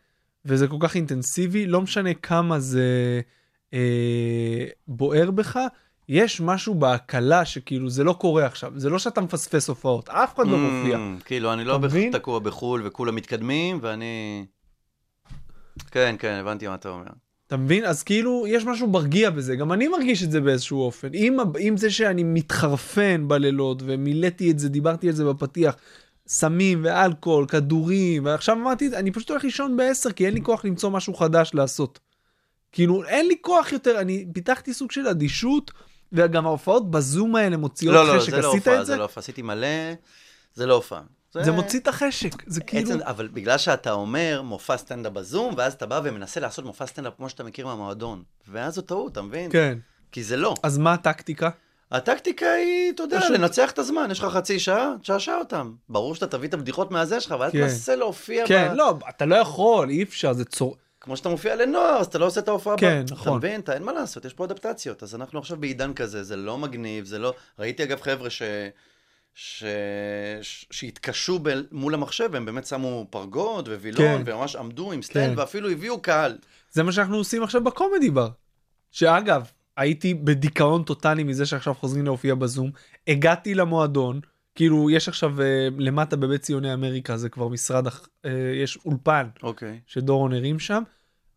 [0.44, 3.20] וזה כל כך אינטנסיבי, לא משנה כמה זה
[3.74, 5.58] אה, בוער בך,
[6.08, 10.46] יש משהו בהקלה שכאילו זה לא קורה עכשיו, זה לא שאתה מפספס הופעות, אף אחד
[10.46, 10.96] לא מופיע.
[10.96, 11.78] Mm, כאילו, אני לא?
[12.12, 14.44] תקוע בחו"ל וכולם מתקדמים, ואני...
[15.90, 17.23] כן, כן, הבנתי מה אתה אומר.
[17.46, 17.84] אתה מבין?
[17.84, 21.08] אז כאילו, יש משהו מרגיע בזה, גם אני מרגיש את זה באיזשהו אופן.
[21.12, 25.76] עם, ה- עם זה שאני מתחרפן בלילות, ומילאתי את זה, דיברתי על זה בפתיח,
[26.28, 30.90] סמים ואלכוהול, כדורים, ועכשיו אמרתי, אני פשוט הולך לישון בעשר, כי אין לי כוח למצוא
[30.90, 31.98] משהו חדש לעשות.
[32.72, 35.70] כאילו, אין לי כוח יותר, אני פיתחתי סוג של אדישות,
[36.12, 38.92] וגם ההופעות בזום האלה מוציאות לא, לא, חשק, זה לא עשית הופעה, את זה?
[38.92, 39.68] זה לא הופעה, עשיתי מלא,
[40.54, 41.02] זה לא הופעה.
[41.42, 42.90] זה מוציא את החשק, זה כאילו...
[42.90, 47.12] עצם, אבל בגלל שאתה אומר מופע סטנדאפ בזום, ואז אתה בא ומנסה לעשות מופע סטנדאפ
[47.16, 48.22] כמו שאתה מכיר מהמועדון.
[48.48, 49.50] ואז זו טעות, אתה מבין?
[49.52, 49.78] כן.
[50.12, 50.54] כי זה לא.
[50.62, 51.50] אז מה הטקטיקה?
[51.92, 54.08] הטקטיקה היא, אתה יודע, פשוט- לנצח את הזמן.
[54.10, 55.72] יש לך חצי שעה, תשעשע אותם.
[55.88, 57.60] ברור שאתה תביא את הבדיחות מהזה שלך, ואז כן.
[57.60, 58.74] תנסה להופיע כן, ב...
[58.74, 60.76] לא, אתה לא יכול, אי אפשר, זה צור...
[61.00, 62.76] כמו שאתה מופיע לנוער, אז אתה לא עושה את ההופעה.
[62.78, 63.28] כן, ב- נכון.
[63.28, 63.60] אתה מבין?
[63.60, 65.02] אתה אין מה לעשות, יש פה אדפטציות.
[65.02, 67.34] אז אנחנו עכשיו בעידן כזה, זה לא מגניב, זה לא...
[67.58, 68.42] ראיתי אגב חבר'ה ש...
[69.34, 69.64] ש...
[70.42, 70.66] ש...
[70.70, 71.50] שהתקשו ב...
[71.72, 74.32] מול המחשב, הם באמת שמו פרגוד ווילון, כן.
[74.32, 75.38] וממש עמדו עם stand, כן.
[75.38, 76.38] ואפילו הביאו קהל.
[76.70, 78.28] זה מה שאנחנו עושים עכשיו בקומדי בר.
[78.90, 82.70] שאגב, הייתי בדיכאון טוטאלי מזה שעכשיו חוזרים להופיע בזום.
[83.08, 84.20] הגעתי למועדון,
[84.54, 88.30] כאילו יש עכשיו אה, למטה בבית ציוני אמריקה, זה כבר משרד, אה,
[88.62, 89.80] יש אולפן אוקיי.
[89.86, 90.82] שדורון הרים שם.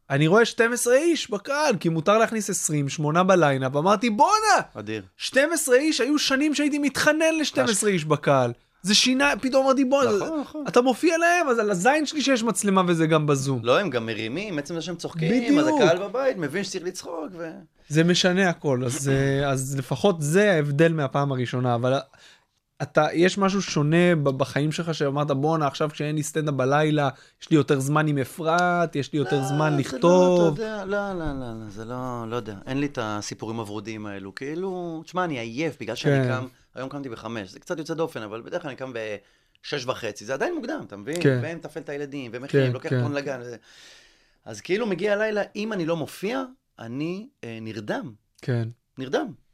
[0.10, 5.04] אני רואה 12 איש בקהל, כי מותר להכניס 20, 8 בליינאפ, אמרתי בואנה, אדיר.
[5.18, 8.52] 12 איש, היו שנים שהייתי מתחנן ל-12 איש בקהל.
[8.82, 10.64] זה שינה, פתאום אמרתי בואנה, נכון, נכון.
[10.68, 13.60] אתה מופיע להם, אז על הזין שלי שיש מצלמה וזה גם בזום.
[13.64, 15.82] לא, הם גם מרימים, עצם זה שהם צוחקים, אז בדיוק.
[15.82, 17.50] הקהל בבית מבין שצריך לצחוק, ו...
[17.90, 21.94] זה משנה הכל, אז, אה, אז לפחות זה ההבדל מהפעם הראשונה, אבל
[22.82, 27.10] אתה, יש משהו שונה בחיים שלך שאמרת בואנה עכשיו כשאין לי סטנדאפ בלילה,
[27.42, 30.60] יש לי יותר זמן עם אפרת, יש לי יותר לא, זמן זה לכתוב.
[30.60, 32.56] לא, יודע, לא, לא, לא, לא, זה לא, לא יודע.
[32.66, 34.36] אין לי את הסיפורים הוורודים האלו.
[34.36, 36.28] כאילו, תשמע, אני עייף בגלל שאני כן.
[36.28, 40.26] קם, היום קמתי בחמש, זה קצת יוצא דופן, אבל בדרך כלל אני קם בשש וחצי,
[40.26, 41.24] זה עדיין מוקדם, אתה מבין?
[41.24, 41.40] כן.
[41.44, 43.02] ומתפעל את הילדים, ומכין, כן, לוקח כן.
[43.02, 43.40] טון לגן.
[43.42, 43.58] וזה.
[44.46, 46.44] אז כאילו מגיע הלילה, אם אני לא מופיע,
[46.80, 48.12] אני אה, נרדם.
[48.42, 48.68] כן.
[48.98, 49.47] נרדם.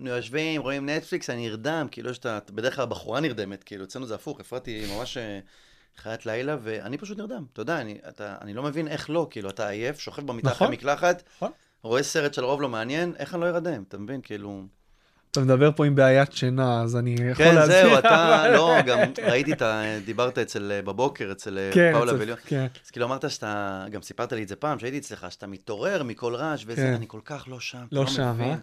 [0.00, 2.38] יושבים, רואים נטפליקס, אני נרדם, כאילו יש את ה...
[2.50, 5.38] בדרך כלל הבחורה נרדמת, כאילו אצלנו זה הפוך, אפרתי ממש אה,
[5.96, 7.44] חיית לילה, ואני פשוט נרדם.
[7.52, 10.66] אתה יודע, אני, אתה, אני לא מבין איך לא, כאילו, אתה עייף, שוכב במיטה נכון.
[10.66, 11.50] אחרי מקלחת, נכון.
[11.82, 14.20] רואה סרט שלרוב לא מעניין, איך אני לא ארדם, אתה מבין?
[14.20, 14.62] כאילו...
[15.30, 17.88] אתה מדבר פה עם בעיית שינה, אז אני יכול כן, להסביר.
[17.88, 19.82] זהו, אתה, לא, גם ראיתי את ה...
[20.04, 22.38] דיברת אצל, אה, בבוקר, אצל אה, כן, פאולה וליון.
[22.46, 22.66] כן.
[22.84, 26.34] אז כאילו אמרת שאתה, גם סיפרת לי את זה פעם, שהייתי אצלך, שאתה מתעורר מכל
[26.34, 26.92] רעש וזה, כן.
[26.94, 27.84] אני כל כך לא שם.
[27.92, 28.48] לא אתה שם, מבין.
[28.50, 28.56] אה?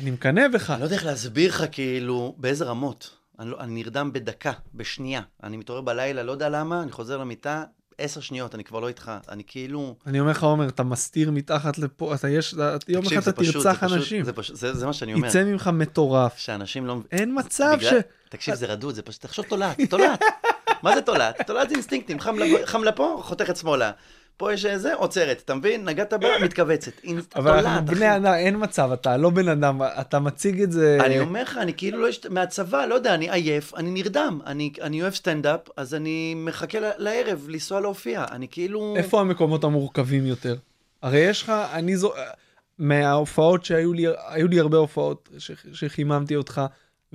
[0.00, 0.70] אני מקנא בך.
[0.70, 3.10] אני לא יודע איך להסביר לך, כאילו, באיזה רמות.
[3.38, 5.20] אני, לא, אני נרדם בדקה, בשנייה.
[5.42, 7.64] אני מתעורר בלילה, לא יודע למה, אני חוזר למיטה,
[7.98, 9.12] עשר שניות, אני כבר לא איתך.
[9.28, 9.96] אני כאילו...
[10.06, 13.40] אני אומר לך, עומר, אתה מסתיר מתחת לפה, אתה יש, אתה- יום תקשיב, אחד אתה
[13.40, 14.24] פשוט, תרצח זה פשוט- אנשים.
[14.24, 15.28] זה, פשוט, זה, זה מה שאני אומר.
[15.28, 16.36] יצא ממך מטורף.
[16.38, 16.96] שאנשים לא...
[17.12, 17.84] אין מצב ש...
[17.84, 18.00] בגלל...
[18.28, 20.20] תקשיב, זה רדוד, זה פשוט, תחשוב תולעת, תולעת.
[20.82, 21.46] מה זה תולעת?
[21.46, 22.64] תולעת זה אינסטינקטים, חם, לב...
[22.64, 23.90] חם לפה, חותכת שמאלה.
[24.36, 25.84] פה יש איזה, עוצרת, אתה מבין?
[25.88, 26.92] נגעת בה, מתכווצת.
[27.04, 27.86] אינס- אבל אנחנו.
[27.86, 30.98] בני אדם, אין מצב, אתה לא בן אדם, אתה מציג את זה...
[31.00, 32.08] אני אומר לך, אני כאילו לא...
[32.08, 32.20] יש...
[32.30, 34.40] מהצבא, לא יודע, אני עייף, אני נרדם.
[34.46, 38.24] אני, אוהב סטנדאפ, אז אני מחכה לערב, לנסוע להופיע.
[38.32, 38.94] אני כאילו...
[38.96, 40.56] איפה המקומות המורכבים יותר?
[41.02, 42.12] הרי יש לך, אני זו...
[42.78, 45.28] מההופעות שהיו לי, היו לי הרבה הופעות.
[45.72, 46.60] שחיממתי אותך,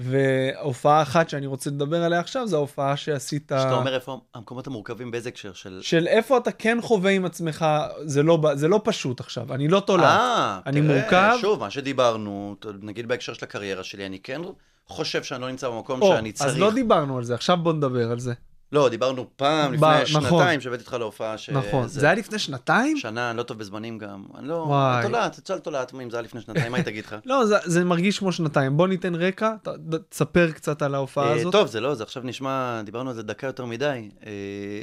[0.02, 3.46] והופעה אחת שאני רוצה לדבר עליה עכשיו, זו ההופעה שעשית...
[3.46, 5.80] כשאתה אומר איפה המקומות המורכבים, באיזה הקשר של...
[5.82, 7.66] של איפה אתה כן חווה עם עצמך,
[8.04, 10.20] זה לא, זה לא פשוט עכשיו, אני לא תולעת.
[10.20, 11.38] אה, אני תראה, מורכב.
[11.42, 14.42] שוב, מה שדיברנו, נגיד בהקשר של הקריירה שלי, אני כן
[14.88, 16.50] חושב שאני לא נמצא במקום או, שאני צריך.
[16.50, 18.34] אז לא דיברנו על זה, עכשיו בוא נדבר על זה.
[18.72, 20.40] לא, דיברנו פעם, ב- לפני נכון.
[20.40, 21.50] שנתיים, שהבאתי אותך להופעה ש...
[21.50, 22.98] נכון, זה היה לפני שנתיים?
[22.98, 24.24] שנה, אני לא טוב בזמנים גם.
[24.38, 24.54] אני לא...
[24.54, 25.04] וואי.
[25.04, 27.16] תולעת, תשאל תולעת, אם זה היה לפני שנתיים, מה היא תגיד לך?
[27.26, 28.78] לא, זה, זה מרגיש כמו שנתיים.
[28.78, 29.68] בוא ניתן רקע, ת,
[30.10, 31.52] תספר קצת על ההופעה אה, הזאת.
[31.52, 34.10] טוב, זה לא, זה עכשיו נשמע, דיברנו על זה דקה יותר מדי.
[34.26, 34.32] אה,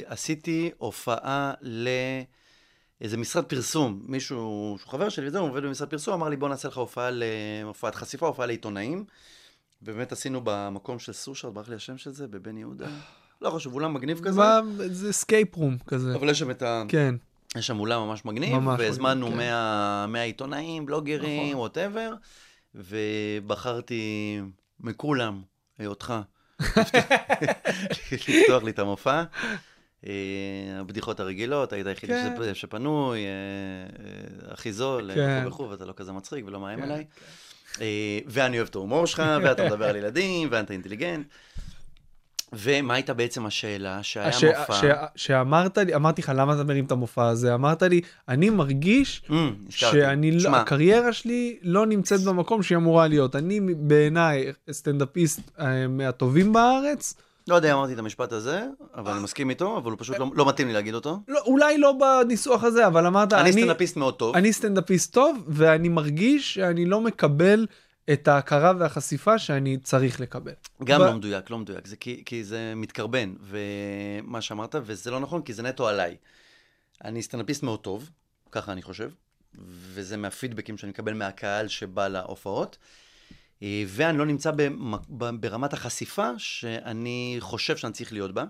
[0.05, 6.35] עשיתי הופעה לאיזה משרד פרסום, מישהו שהוא חבר שלי וזהו, עובד במשרד פרסום, אמר לי
[6.35, 7.23] בוא נעשה לך הופעה, ל-
[7.63, 9.05] הופעת חשיפה, הופעה לעיתונאים.
[9.81, 12.87] ובאמת עשינו במקום של סושרד, ברח לי השם של זה, בבן יהודה.
[13.41, 14.41] לא חשוב, אולם מגניב כזה.
[14.85, 16.15] זה escape room כזה.
[16.15, 16.83] אבל יש שם את ה...
[16.87, 17.15] כן.
[17.55, 19.47] יש שם אולם ממש מגניב, ממש והזמנו מגניב, כן.
[19.47, 21.59] 100 100 עיתונאים, בלוגרים, נכון.
[21.59, 22.13] whatever,
[22.75, 24.39] ובחרתי
[24.79, 25.41] מכולם,
[25.85, 26.13] אותך,
[28.11, 29.23] לפתוח לי את המופע.
[30.07, 30.11] אה,
[30.79, 32.35] הבדיחות הרגילות, היית היחידי כן.
[32.37, 35.43] שפ- שפנוי, אה, אה, הכי זול, כן.
[35.47, 37.05] וכו' וכו', ואתה לא כזה מצחיק ולא מאיים כן, עליי.
[37.81, 41.27] אה, ואני אוהב את ההומור שלך, ואתה מדבר על ילדים, ואתה אינטליגנט.
[42.53, 44.03] ומה הייתה בעצם השאלה?
[44.03, 44.73] שהיה ש- מופע...
[44.73, 44.85] ש-
[45.27, 49.31] שאמרת לי, אמרתי לך למה אתה מרים את המופע הזה, אמרת לי, אני מרגיש אממ.
[49.69, 53.35] שאני לא, שמע, הקריירה שלי לא נמצאת במקום שהיא אמורה להיות.
[53.35, 57.13] אני בעיניי סטנדאפיסט אה, מהטובים בארץ,
[57.47, 58.61] לא יודע אם אמרתי את המשפט הזה,
[58.95, 61.19] אבל אני מסכים איתו, אבל הוא פשוט לא, לא מתאים לי להגיד אותו.
[61.27, 64.35] לא, אולי לא בניסוח הזה, אבל אמרת, אני אני, סטנדאפיסט מאוד טוב.
[64.35, 67.65] אני סטנדאפיסט טוב, ואני מרגיש שאני לא מקבל
[68.13, 70.53] את ההכרה והחשיפה שאני צריך לקבל.
[70.83, 75.19] גם ב- לא מדויק, לא מדויק, זה כי, כי זה מתקרבן, ומה שאמרת, וזה לא
[75.19, 76.17] נכון, כי זה נטו עליי.
[77.03, 78.09] אני סטנדאפיסט מאוד טוב,
[78.51, 79.11] ככה אני חושב,
[79.67, 82.77] וזה מהפידבקים שאני מקבל מהקהל שבא להופעות,
[83.63, 88.45] אה, ואני לא נמצא במ- ב- ברמת החשיפה שאני חושב שאני צריך להיות בה.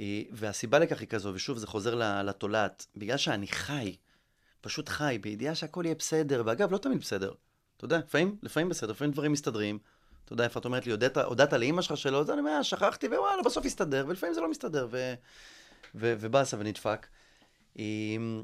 [0.00, 3.96] אה, והסיבה לכך היא כזו, ושוב, זה חוזר לתולעת, בגלל שאני חי,
[4.60, 7.32] פשוט חי, בידיעה שהכל יהיה בסדר, ואגב, לא תמיד בסדר.
[7.80, 9.78] אתה יודע, לפעמים, לפעמים בסדר, לפעמים דברים מסתדרים.
[10.24, 12.64] אתה יודע, איפה את אומרת לי, הודעת, הודעת לאימא שלך שלא, זה אני אומר, "אה,
[12.64, 15.14] שכחתי, וואלה, בסוף יסתדר, ולפעמים זה לא מסתדר, ו,
[15.94, 17.06] ו, ובאסה ונדפק.
[17.78, 18.42] אמ,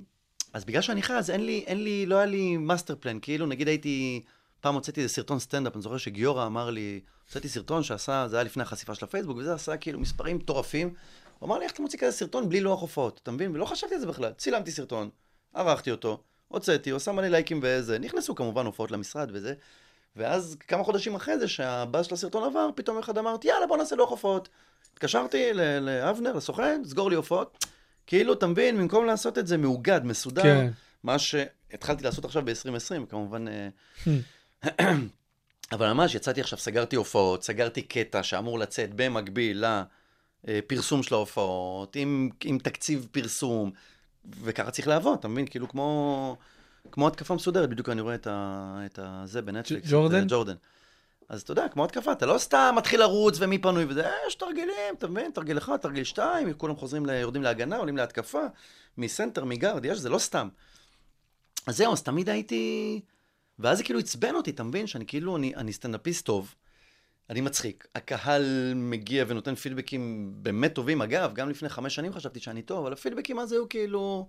[0.53, 3.47] אז בגלל שאני חי, אז אין לי, אין לי, לא היה לי master plan, כאילו,
[3.47, 4.23] נגיד הייתי,
[4.61, 8.45] פעם הוצאתי איזה סרטון סטנדאפ, אני זוכר שגיורא אמר לי, הוצאתי סרטון שעשה, זה היה
[8.45, 10.95] לפני החשיפה של הפייסבוק, וזה עשה כאילו מספרים מטורפים.
[11.39, 13.51] הוא אמר לי, איך אתה מוציא כזה סרטון בלי לוח הופעות, אתה מבין?
[13.51, 14.33] ולא חשבתי על זה בכלל.
[14.33, 15.11] צילמתי סרטון,
[15.55, 19.55] ערכתי אותו, הוצאתי, הוא עשה מלא לייקים וזה, נכנסו כמובן הופעות למשרד וזה.
[20.17, 23.97] ואז כמה חודשים אחרי זה, שהבאז של הסרטון עבר, פתאום אחד אמרתי, יאללה, בוא נעשה
[23.97, 24.49] לוח הופעות.
[24.93, 27.67] התקשרתי לאבנר, לסוכן, סגור לי הופעות.
[28.07, 30.71] כאילו, אתה מבין, במקום לעשות את זה מאוגד, מסודר, כן.
[31.03, 33.45] מה שהתחלתי לעשות עכשיו ב-2020, כמובן...
[33.49, 33.69] אה,
[35.73, 39.65] אבל ממש, יצאתי עכשיו, סגרתי הופעות, סגרתי קטע שאמור לצאת במקביל
[40.45, 43.71] לפרסום של ההופעות, עם, עם תקציב פרסום,
[44.43, 45.47] וככה צריך לעבוד, אתה מבין?
[45.47, 46.37] כאילו כמו,
[46.93, 49.89] כמו התקפה מסודרת, בדיוק אני רואה את, ה, את ה, זה בנטפליקס.
[49.91, 50.17] ג'ורדן?
[50.17, 50.55] את, אה, ג'ורדן.
[51.29, 54.35] אז אתה יודע, כמו התקפה, אתה לא סתם מתחיל לרוץ ומי פנוי וזה, אה, יש
[54.35, 55.31] תרגילים, אתה מבין?
[55.31, 58.43] תרגיל אחד, תרגיל שתיים, כולם חוזרים, ל, יורדים להגנה, עולים להתקפה,
[58.99, 60.49] מסנטר, מגארד, יש, זה לא סתם.
[61.67, 63.01] אז זהו, אז תמיד הייתי...
[63.59, 64.87] ואז זה כאילו עצבן אותי, אתה מבין?
[64.87, 66.55] שאני כאילו, אני, אני סטנדאפיסט טוב,
[67.31, 67.87] אני מצחיק.
[67.95, 71.03] הקהל מגיע ונותן פידבקים באמת טובים.
[71.03, 74.29] אגב, גם לפני חמש שנים חשבתי שאני טוב, אבל הפידבקים אז היו כאילו...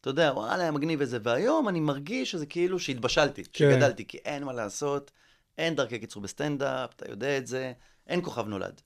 [0.00, 4.44] אתה יודע, וואלה, היה מגניב וזה, והיום אני מרגיש שזה כאילו שהתבשלתי, שגדלתי, כי אין
[4.44, 5.10] מה לעשות,
[5.58, 7.72] אין דרכי קיצור בסטנדאפ, אתה יודע את זה,
[8.06, 8.80] אין כוכב נולד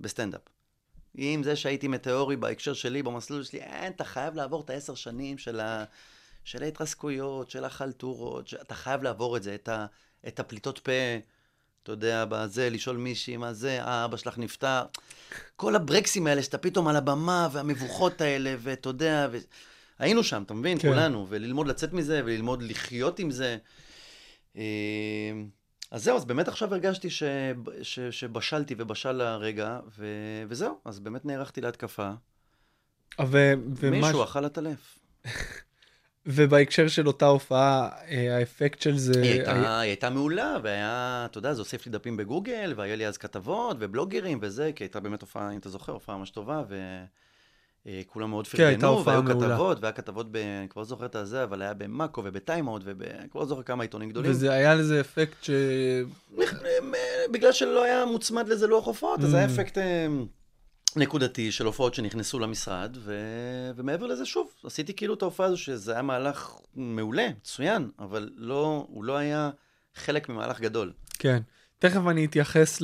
[0.00, 0.40] בסטנדאפ.
[1.14, 5.38] עם זה שהייתי מטאורי בהקשר שלי, במסלול שלי, אין, אתה חייב לעבור את העשר שנים
[5.38, 5.84] של, ה...
[6.44, 8.54] של ההתרסקויות, של החלטורות, ש...
[8.54, 9.86] אתה חייב לעבור את זה, את, ה...
[10.28, 10.92] את הפליטות פה,
[11.82, 14.82] אתה יודע, בזה, לשאול מישהי מה זה, אה, אבא שלך נפטר.
[15.56, 19.38] כל הברקסים האלה שאתה פתאום על הבמה, והמבוכות האלה, ואתה יודע, ו...
[19.98, 20.78] היינו שם, אתה מבין?
[20.78, 20.88] כן.
[20.88, 23.56] כולנו, וללמוד לצאת מזה, וללמוד לחיות עם זה.
[24.56, 24.62] אה,
[25.90, 27.22] אז זהו, אז באמת עכשיו הרגשתי ש...
[27.82, 28.00] ש...
[28.00, 30.06] שבשלתי ובשל הרגע, ו...
[30.48, 32.10] וזהו, אז באמת נערכתי להתקפה.
[33.20, 34.98] ו- ומה- מישהו אכל עטלף.
[36.26, 39.12] ובהקשר של אותה הופעה, אה, האפקט של זה...
[39.22, 42.96] היא הייתה, היה- היא הייתה מעולה, והיה, אתה יודע, זה הוסיף לי דפים בגוגל, והיה
[42.96, 46.62] לי אז כתבות ובלוגרים וזה, כי הייתה באמת הופעה, אם אתה זוכר, הופעה ממש טובה,
[47.86, 49.48] וכולם מאוד כן, פרגנו, הופעה והיו מעולה.
[49.54, 53.28] כתבות, והיה כתבות, ב, אני כבר לא זוכר את הזה, אבל היה במאקו ובטיימאוט, ואני
[53.30, 54.30] כבר לא זוכר כמה עיתונים גדולים.
[54.30, 55.50] וזה היה לזה אפקט ש...
[57.32, 59.50] בגלל שלא היה מוצמד לזה לוח הופעות, אז היה Mm.
[59.50, 60.06] אפקט אה,
[60.96, 63.14] נקודתי של הופעות שנכנסו למשרד, ו...
[63.76, 68.86] ומעבר לזה, שוב, עשיתי כאילו את ההופעה הזו, שזה היה מהלך מעולה, מצוין, אבל לא,
[68.88, 69.50] הוא לא היה
[69.94, 70.92] חלק ממהלך גדול.
[71.18, 71.42] כן.
[71.78, 72.82] תכף אני אתייחס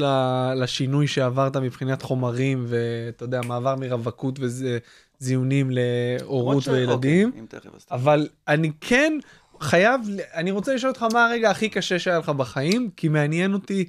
[0.57, 7.29] לשינוי שעברת מבחינת חומרים, ואתה יודע, מעבר מרווקות וזיונים להורות וילדים.
[7.29, 7.93] אוקיי, אם תכף, אז תכף.
[7.93, 9.19] אבל אני כן
[9.61, 10.01] חייב,
[10.35, 13.85] אני רוצה לשאול אותך מה הרגע הכי קשה שהיה לך בחיים, כי מעניין אותי,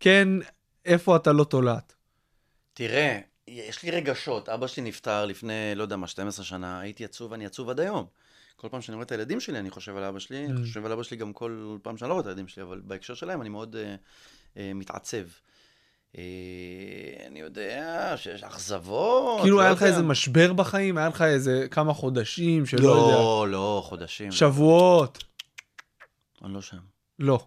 [0.00, 0.28] כן,
[0.84, 1.94] איפה אתה לא תולעת.
[2.74, 3.18] תראה,
[3.54, 4.48] יש לי רגשות.
[4.48, 8.06] אבא שלי נפטר לפני, לא יודע מה, 12 שנה, הייתי עצוב, אני עצוב עד היום.
[8.56, 10.66] כל פעם שאני רואה את הילדים שלי, אני חושב על אבא שלי, אני Mm.
[10.66, 13.14] חושב על אבא שלי גם כל פעם שאני לא רואה את הילדים שלי, אבל בהקשר
[13.14, 13.94] שלהם אני מאוד אה,
[14.56, 15.24] אה, מתעצב.
[16.18, 16.22] אה,
[17.26, 19.40] אני יודע שיש אכזבות.
[19.42, 19.82] כאילו לא היה לך.
[19.82, 24.32] איזה משבר בחיים, היה לך איזה כמה חודשים שלא יודע, לא, לא, חודשים.
[24.32, 25.24] שבועות,
[26.44, 26.78] אני לא שם,
[27.18, 27.46] לא.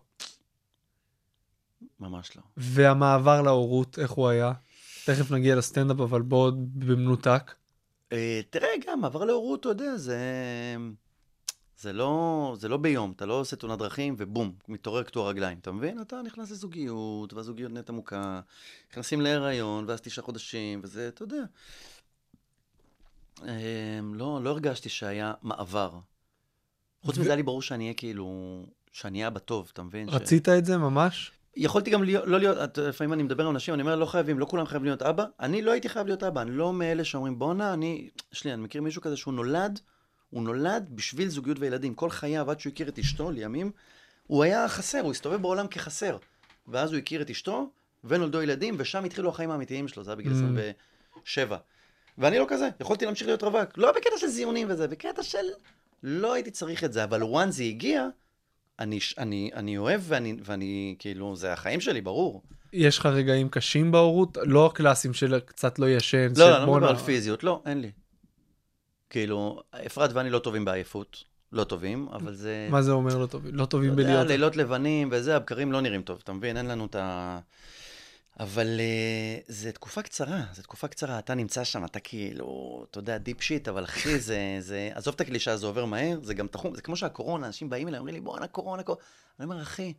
[2.00, 2.42] ממש לא.
[2.58, 4.52] והמעבר להורות, איך הוא היה?
[5.08, 7.54] תכף נגיע לסטנדאפ, אבל בוא במנותק.
[8.12, 10.18] אה, תראה, גם מעבר להורות, אתה יודע, זה...
[11.80, 15.72] זה לא, זה לא ביום, אתה לא עושה תאונת דרכים ובום, מתעורר קטוע רגליים, אתה
[15.72, 16.02] מבין?
[16.02, 18.42] אתה נכנס לזוגיות, והזוגיות נהיית עמוקה,
[18.92, 21.44] נכנסים להיריון, ואז תשעה חודשים, וזה, אתה יודע.
[23.48, 25.92] אה, לא, לא הרגשתי שהיה מעבר.
[27.04, 30.12] חוץ מזה היה לי ברור שאני אהיה כאילו, שאני אהיה בטוב, אתה מבין?
[30.12, 31.32] ש- רצית את זה ממש?
[31.58, 34.46] יכולתי גם להיות, לא להיות, לפעמים אני מדבר עם אנשים, אני אומר, לא חייבים, לא
[34.46, 35.26] כולם חייבים להיות אבא.
[35.40, 38.62] אני לא הייתי חייב להיות אבא, אני לא מאלה שאומרים, בואנה, אני, יש לי, אני
[38.62, 39.80] מכיר מישהו כזה שהוא נולד,
[40.30, 41.94] הוא נולד בשביל זוגיות וילדים.
[41.94, 43.72] כל חייו, עד שהוא הכיר את אשתו, לימים,
[44.28, 46.18] הוא היה חסר, הוא הסתובב בעולם כחסר.
[46.68, 47.70] ואז הוא הכיר את אשתו,
[48.04, 50.36] ונולדו ילדים, ושם התחילו החיים האמיתיים שלו, זה היה בגיל Mm.
[50.36, 51.58] 27.
[52.18, 53.78] ואני לא כזה, יכולתי להמשיך להיות רווק.
[53.78, 55.46] לא בקטע של זיונים וזה, בקטע של...
[56.04, 58.08] לא הייתי צריך את זה, אבל once זה הגיע,
[58.80, 62.44] אני, אני, אני אוהב ואני, ואני, כאילו, זה החיים שלי, ברור.
[62.74, 64.38] יש לך רגעים קשים בהורות?
[64.44, 66.28] לא הקלאסיים של קצת לא ישן.
[66.38, 67.92] לא, לא, אני לא מדבר על פיזיות, לא, אין לי.
[69.10, 72.68] כאילו, אפרת ואני לא טובים בעייפות, לא טובים, אבל זה...
[72.72, 73.56] מה זה אומר לא טובים?
[73.56, 74.28] לא אתה טובים יודע, בלהיות...
[74.28, 76.58] לילות לבנים וזה, הבקרים לא נראים טוב, אתה מבין?
[76.58, 77.40] אין לנו את ה...
[78.40, 83.18] אבל אה, זה תקופה קצרה, זו תקופה קצרה, אתה נמצא שם, אתה כאילו, אתה יודע,
[83.18, 86.76] deep shit, אבל אחי, זה, זה, עזוב את הקלישה, זה עובר מהר, זה גם תחום,
[86.76, 89.04] זה כמו שהקורונה, אנשים באים אליי, אומרים לי, בואנה, קורונה, קורונה.
[89.40, 89.94] אני אומר, אחי,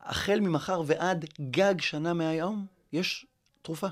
[0.00, 3.26] החל ממחר ועד גג שנה מהיום, יש
[3.62, 3.88] תרופה.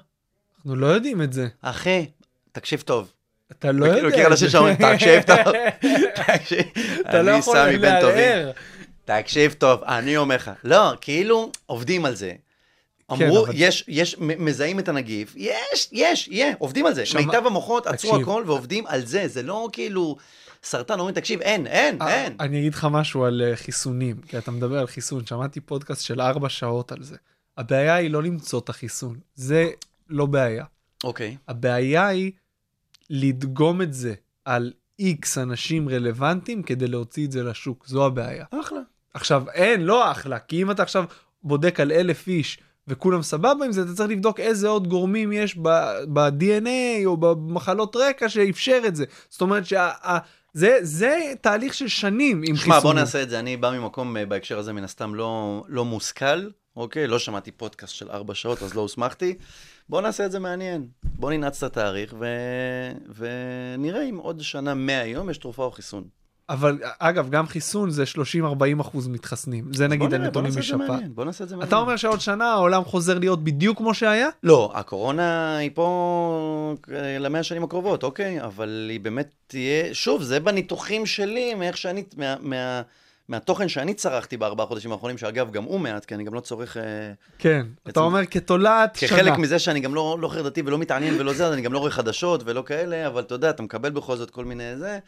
[0.56, 1.48] אנחנו לא יודעים את זה.
[1.62, 2.06] אחי,
[2.52, 3.12] תקשיב טוב.
[3.52, 4.08] אתה לא יודע.
[4.08, 4.48] מכיר אנשים.
[4.48, 5.54] שאומרים, "תקשיב טוב."
[6.26, 6.60] תקשיב,
[7.00, 8.16] אתה לא אני יכול סמי בן טובים.
[8.16, 8.52] לערער.
[9.04, 10.50] תקשיב טוב, אני אומר לך.
[10.64, 12.32] לא, כאילו, עובדים על זה.
[13.18, 17.06] כן, אמרו, אבל- יש, יש, מ- מזהים את הנגיף, יש, יש, יהיה, עובדים על זה.
[17.06, 18.16] שמע- מיטב המוחות עצרו.
[18.16, 20.16] הכל ועובדים על זה, זה לא כאילו
[20.62, 22.36] סרטן, אומרים, תקשיב, אין, אין, אה, אין.
[22.40, 26.20] אני אגיד לך משהו על אה, חיסונים, כי אתה מדבר על חיסון, שמעתי פודקאסט של
[26.20, 27.16] ארבע שעות על זה.
[27.58, 29.70] הבעיה היא לא למצוא את החיסון, זה
[30.08, 30.64] לא בעיה.
[31.04, 32.32] אוקיי, הבעיה היא
[33.10, 38.44] לדגום את זה על איקס אנשים רלוונטיים כדי להוציא את זה לשוק, זו הבעיה.
[38.50, 38.80] אחלה.
[39.14, 41.04] עכשיו, אין, לא אחלה, כי אם אתה עכשיו
[41.42, 45.56] בודק על אלף איש וכולם סבבה עם זה, אתה צריך לבדוק איזה עוד גורמים יש
[46.12, 49.04] ב-DNA או במחלות רקע שאפשר את זה.
[49.28, 52.82] זאת אומרת שזה זה תהליך של שנים עם שמע, חיסונים.
[52.82, 56.48] בוא נעשה את זה, אני בא ממקום אה, בהקשר הזה מן הסתם לא, לא מושכל,
[56.76, 57.06] אוקיי?
[57.06, 59.34] לא שמעתי פודקאסט של ארבע שעות, אז לא הוסמכתי.
[59.88, 60.86] בוא נעשה את זה מעניין.
[61.02, 62.26] בוא ננעץ את התאריך ו...
[63.16, 66.04] ונראה אם עוד שנה מהיום יש תרופה או חיסון.
[66.48, 68.04] אבל אגב, גם חיסון זה
[68.40, 69.64] 30-40 אחוז מתחסנים.
[69.72, 70.90] זה בוא נגיד נראה, בוא הנתונים נעשה את זה משפעת.
[70.90, 71.68] מעניין, בוא נעשה את זה מעניין.
[71.68, 74.28] אתה אומר שעוד שנה העולם חוזר להיות בדיוק כמו שהיה?
[74.42, 78.42] לא, הקורונה היא פה אה, למאה השנים הקרובות, אוקיי?
[78.42, 82.82] אבל היא באמת תהיה, שוב, זה בניתוחים שלי, מאיך שאני, מה, מה,
[83.28, 86.76] מהתוכן שאני צרכתי בארבעה חודשים האחרונים, שאגב, גם הוא מעט, כי אני גם לא צורך...
[86.76, 86.82] אה,
[87.38, 87.66] כן.
[87.82, 89.08] אתה בעצם- אומר כתולעת שנה.
[89.08, 91.78] כחלק מזה שאני גם לא, לא חרדתי ולא מתעניין ולא זה, אז אני גם לא
[91.78, 94.98] רואה חדשות ולא כאלה, אבל אתה יודע, אתה מקבל בכל זאת כל מיני זה.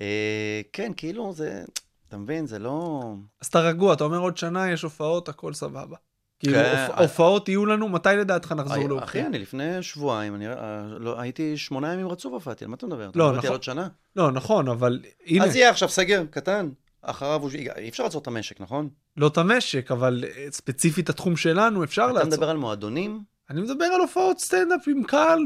[0.00, 1.64] אה, כן, כאילו, זה,
[2.08, 3.02] אתה מבין, זה לא...
[3.40, 5.96] אז אתה רגוע, אתה אומר עוד שנה יש הופעות, הכל סבבה.
[6.40, 9.26] כאילו, כן, אה- הופעות יהיו לנו, מתי לדעתך נחזור אחי, להופיע?
[9.26, 13.08] אני לפני שבועיים, אני אה, לא, הייתי שמונה ימים רצוף הופעתי, על מה אתה מדבר?
[13.08, 13.50] אתה לא, נכון.
[13.50, 13.88] עוד שנה?
[14.16, 16.68] לא, נכון, אבל הנה, אז יהיה עכשיו סגר קטן,
[17.02, 17.42] אחריו.
[17.76, 18.88] אי אפשר לעצור את המשק, נכון?
[19.16, 22.28] לא את המשק, אבל אה, ספציפית התחום שלנו, אפשר אתה לעצור.
[22.28, 25.40] מדבר על מועדונים, אני מדבר על הופעות סטנדאפ עם קהל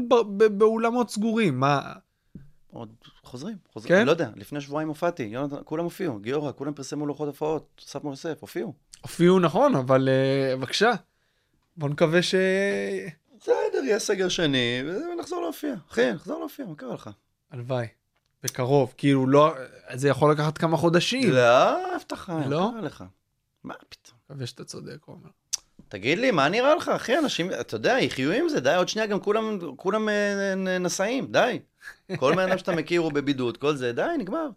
[0.51, 1.93] באולמות סגורים, מה...
[2.73, 2.93] עוד
[3.23, 3.97] חוזרים, חוזרים, כן?
[3.97, 8.03] אני לא יודע, לפני שבועיים הופעתי, יונתן, כולם הופיעו, גיורא, כולם פרסמו לוחות הופעות, אסף
[8.03, 8.73] מור יוסף, הופיעו.
[9.01, 10.91] הופיעו נכון, אבל אה, בבקשה.
[11.77, 12.35] בוא נקווה ש...
[13.39, 15.73] בסדר, יהיה סגר שני, ונחזור להופיע.
[15.91, 17.09] אחי, נחזור להופיע, מה קרה לך?
[17.51, 17.87] הלוואי.
[18.43, 19.53] בקרוב, כאילו לא...
[19.93, 21.31] זה יכול לקחת כמה חודשים.
[21.31, 22.69] לא, הבטחה, מה לא?
[22.71, 23.03] קרה לך?
[23.63, 24.17] מה פתאום?
[24.29, 25.29] מקווה שאתה צודק, עומר.
[25.87, 27.17] תגיד לי, מה נראה לך, אחי?
[27.17, 31.59] אנשים, אתה יודע, יחיו עם זה, די, עוד שנייה גם כולם, כולם אה, נשאים, די.
[32.15, 34.47] כל בן אדם שאתה מכיר הוא בבידוד, כל זה, די, נגמר.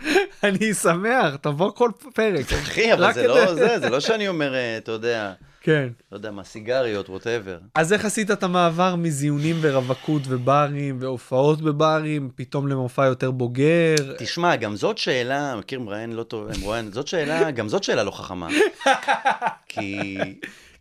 [0.44, 2.52] אני שמח, תבוא כל פרק.
[2.52, 5.88] אחי, אבל זה לא זה, זה לא שאני אומר, אה, אתה יודע, כן.
[6.12, 7.58] לא יודע מה, סיגריות, ווטאבר.
[7.74, 13.94] אז איך עשית את המעבר מזיונים ורווקות וברים והופעות בברים, פתאום למופע יותר בוגר?
[14.18, 18.10] תשמע, גם זאת שאלה, מכיר מראיין לא טוב, מראיין, זאת שאלה, גם זאת שאלה לא
[18.10, 18.48] חכמה.
[19.68, 20.08] כי,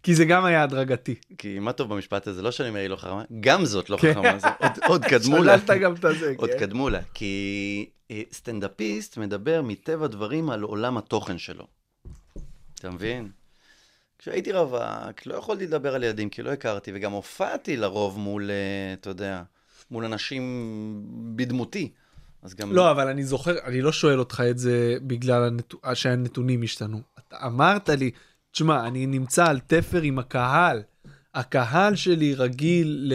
[0.04, 1.16] כי זה גם היה הדרגתי.
[1.38, 4.14] כי מה טוב במשפט הזה, לא שאני אומר היא לא חכמה, גם זאת לא כן.
[4.14, 5.58] חכמה, זה עוד, עוד קדמו לה.
[5.58, 6.60] שללת גם את הזה, עוד כן.
[6.60, 7.00] קדמו לה.
[7.14, 11.68] כי אה, סטנדאפיסט מדבר מטבע דברים על עולם התוכן שלו.
[12.80, 13.30] אתה מבין?
[14.20, 18.94] כשהייתי רווק, לא יכולתי לדבר על ילדים, כי לא הכרתי, וגם הופעתי לרוב מול, אה,
[18.94, 19.44] אתה יודע,
[19.92, 20.44] מול אנשים
[21.36, 21.92] בדמותי.
[22.44, 22.74] אז גם...
[22.74, 25.74] לא, אבל אני זוכר, אני לא שואל אותך את זה בגלל הנת...
[25.94, 27.02] שהנתונים השתנו.
[27.28, 28.12] אתה אמרת לי,
[28.52, 30.82] תשמע, אני נמצא על תפר עם הקהל.
[31.36, 33.14] הקהל שלי רגיל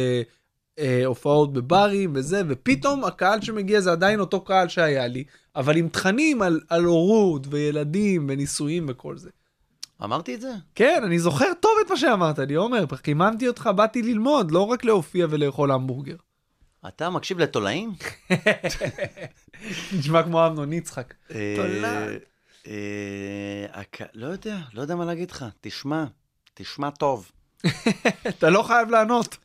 [0.79, 5.25] להופעות בברים וזה, ופתאום הקהל שמגיע זה עדיין אותו קהל שהיה לי,
[5.57, 9.31] אבל עם תכנים על, על הורות וילדים ונישואים וכל זה.
[10.05, 10.51] אמרתי את זה?
[10.75, 14.85] כן, אני זוכר טוב את מה שאמרת לי, עומר, חיממתי אותך, באתי ללמוד, לא רק
[14.85, 16.17] להופיע ולאכול המבורגר.
[16.89, 17.93] אתה מקשיב לתולעים?
[19.99, 21.15] נשמע כמו אמנון יצחק.
[21.35, 21.89] אה, תולע.
[21.89, 22.23] אה, הק-
[24.15, 25.45] לא יודע, לא יודע מה להגיד לך.
[25.61, 26.05] תשמע,
[26.55, 27.33] תשמע טוב.
[28.29, 29.37] אתה לא חייב לענות.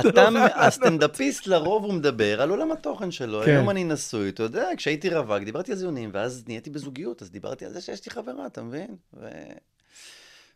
[0.00, 3.42] אתה, הסטנדאפיסט לרוב הוא מדבר על עולם התוכן שלו.
[3.44, 3.50] כן.
[3.50, 7.64] היום אני נשוי, אתה יודע, כשהייתי רווק דיברתי על זיונים, ואז נהייתי בזוגיות, אז דיברתי
[7.64, 8.96] על זה שיש לי חברה, אתה מבין?
[9.14, 9.28] ו...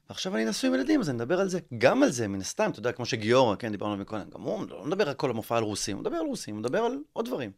[0.09, 1.59] ועכשיו אני נשוי עם ילדים, אז אני מדבר על זה.
[1.79, 4.66] גם על זה, מן הסתם, אתה יודע, כמו שגיורא, כן, דיברנו על מקודם, גם הוא
[4.71, 7.27] לא מדבר על כל המופע על רוסים, הוא מדבר על רוסים, הוא מדבר על עוד
[7.27, 7.51] דברים.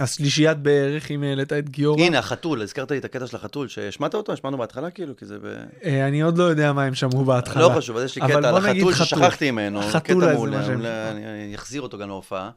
[0.00, 2.00] השלישיית בערך, אם העלית את גיורא.
[2.00, 4.32] הנה, החתול, הזכרת לי את הקטע של החתול, שהשמעת אותו?
[4.32, 5.44] השמענו בהתחלה, כאילו, כי זה ב...
[5.84, 7.62] אה, אני עוד לא יודע מה הם שמעו בהתחלה.
[7.62, 9.06] לא חשוב, אז יש לי קטע על החתול חתול.
[9.06, 12.50] ששכחתי ממנו, החתול קטע מעולה, אני אחזיר אותו גם להופעה.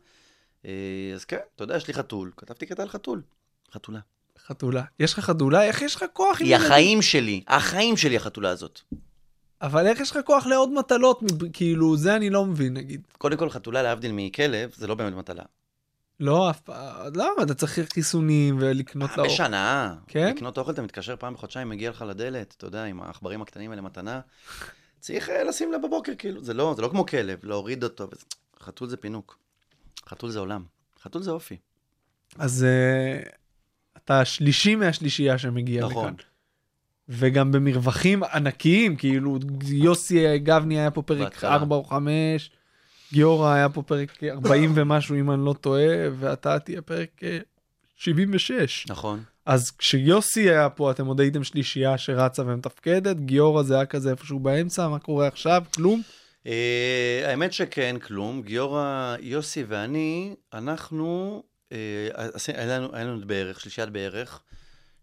[0.65, 0.71] אה,
[1.15, 3.21] אז כן, אתה יודע, יש לי חתול, כתבתי קטע על חתול.
[3.73, 3.99] חתולה.
[4.47, 4.84] חתולה.
[4.99, 5.63] יש לך חתולה?
[5.63, 6.39] איך יש לך כוח?
[6.39, 6.55] היא?
[6.55, 8.79] החיים שלי, החיים שלי החתולה הזאת.
[9.61, 11.23] אבל איך יש לך כוח לעוד מטלות?
[11.53, 13.01] כאילו, זה אני לא מבין, נגיד.
[13.17, 15.43] קודם כל, חתולה להבדיל מכלב, זה לא באמת מטלה.
[16.22, 17.13] לא, אף פעם.
[17.15, 17.43] למה?
[17.43, 19.34] אתה צריך חיסונים ולקנות פעם לאור.
[19.34, 20.34] בשנה, כן?
[20.36, 23.82] לקנות אוכל, אתה מתקשר פעם בחודשיים, מגיע לך לדלת, אתה יודע, עם העכברים הקטנים האלה
[23.82, 24.22] מתנה.
[24.99, 28.07] צריך אה, לשים לב בבוקר, כאילו, זה לא, זה לא כמו כלב, להוריד אותו.
[28.59, 29.38] חתול זה פינוק.
[30.09, 30.63] חתול זה עולם.
[31.03, 31.57] חתול זה אופי.
[32.38, 33.24] אז אה,
[33.97, 36.05] אתה השלישי מהשלישייה שמגיע נכון.
[36.05, 36.13] לכאן.
[37.09, 41.53] וגם במרווחים ענקיים, כאילו יוסי גבני היה פה פרק בהתחלה.
[41.53, 42.51] 4 או 5,
[43.14, 45.88] גיורא היה פה פרק 40 ומשהו אם אני לא טועה,
[46.20, 47.38] ואתה תהיה פרק אה,
[47.95, 48.86] 76.
[48.89, 49.24] נכון.
[49.45, 54.39] אז כשיוסי היה פה אתם עוד הייתם שלישייה שרצה ומתפקדת, גיורא זה היה כזה איפשהו
[54.39, 55.64] באמצע, מה קורה עכשיו?
[55.76, 56.01] כלום?
[56.47, 58.41] אה, האמת שכן, כלום.
[58.41, 61.78] גיורא, יוסי ואני, אנחנו, אה,
[62.47, 64.41] היה לנו, בערך, שלישיית בערך,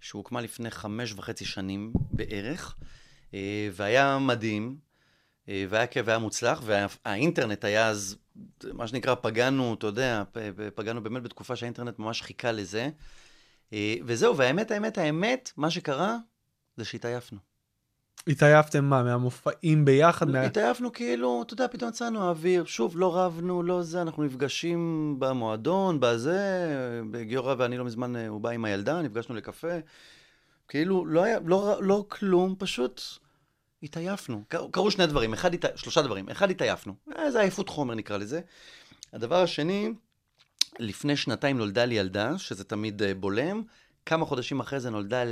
[0.01, 2.75] שהוקמה לפני חמש וחצי שנים בערך,
[3.35, 4.77] אה, והיה מדהים,
[5.49, 8.17] אה, והיה כיף והיה מוצלח, והאינטרנט היה אז,
[8.73, 10.23] מה שנקרא, פגענו, אתה יודע,
[10.75, 12.89] פגענו באמת בתקופה שהאינטרנט ממש חיכה לזה.
[13.73, 16.17] אה, וזהו, והאמת, האמת, האמת, מה שקרה,
[16.77, 17.39] זה שהתעייפנו.
[18.29, 20.29] התעייפתם מה, מהמופעים ביחד?
[20.29, 20.41] מה...
[20.41, 26.01] התעייפנו כאילו, אתה יודע, פתאום יצאנו האוויר, שוב, לא רבנו, לא זה, אנחנו נפגשים במועדון,
[26.01, 26.71] בזה,
[27.21, 29.79] גיורא ואני לא מזמן, אה, הוא בא עם הילדה, נפגשנו לקפה.
[30.69, 33.01] כאילו, לא היה, לא, לא כלום, פשוט
[33.83, 34.43] התעייפנו.
[34.49, 36.29] קר- קרו שני דברים, אחד, הת- שלושה דברים.
[36.29, 36.95] אחד, התעייפנו.
[37.29, 38.41] זה עייפות חומר נקרא לזה.
[39.13, 39.89] הדבר השני,
[40.79, 43.63] לפני שנתיים נולדה לי ילדה, שזה תמיד אה, בולם.
[44.07, 45.23] כמה חודשים אחרי זה נולדה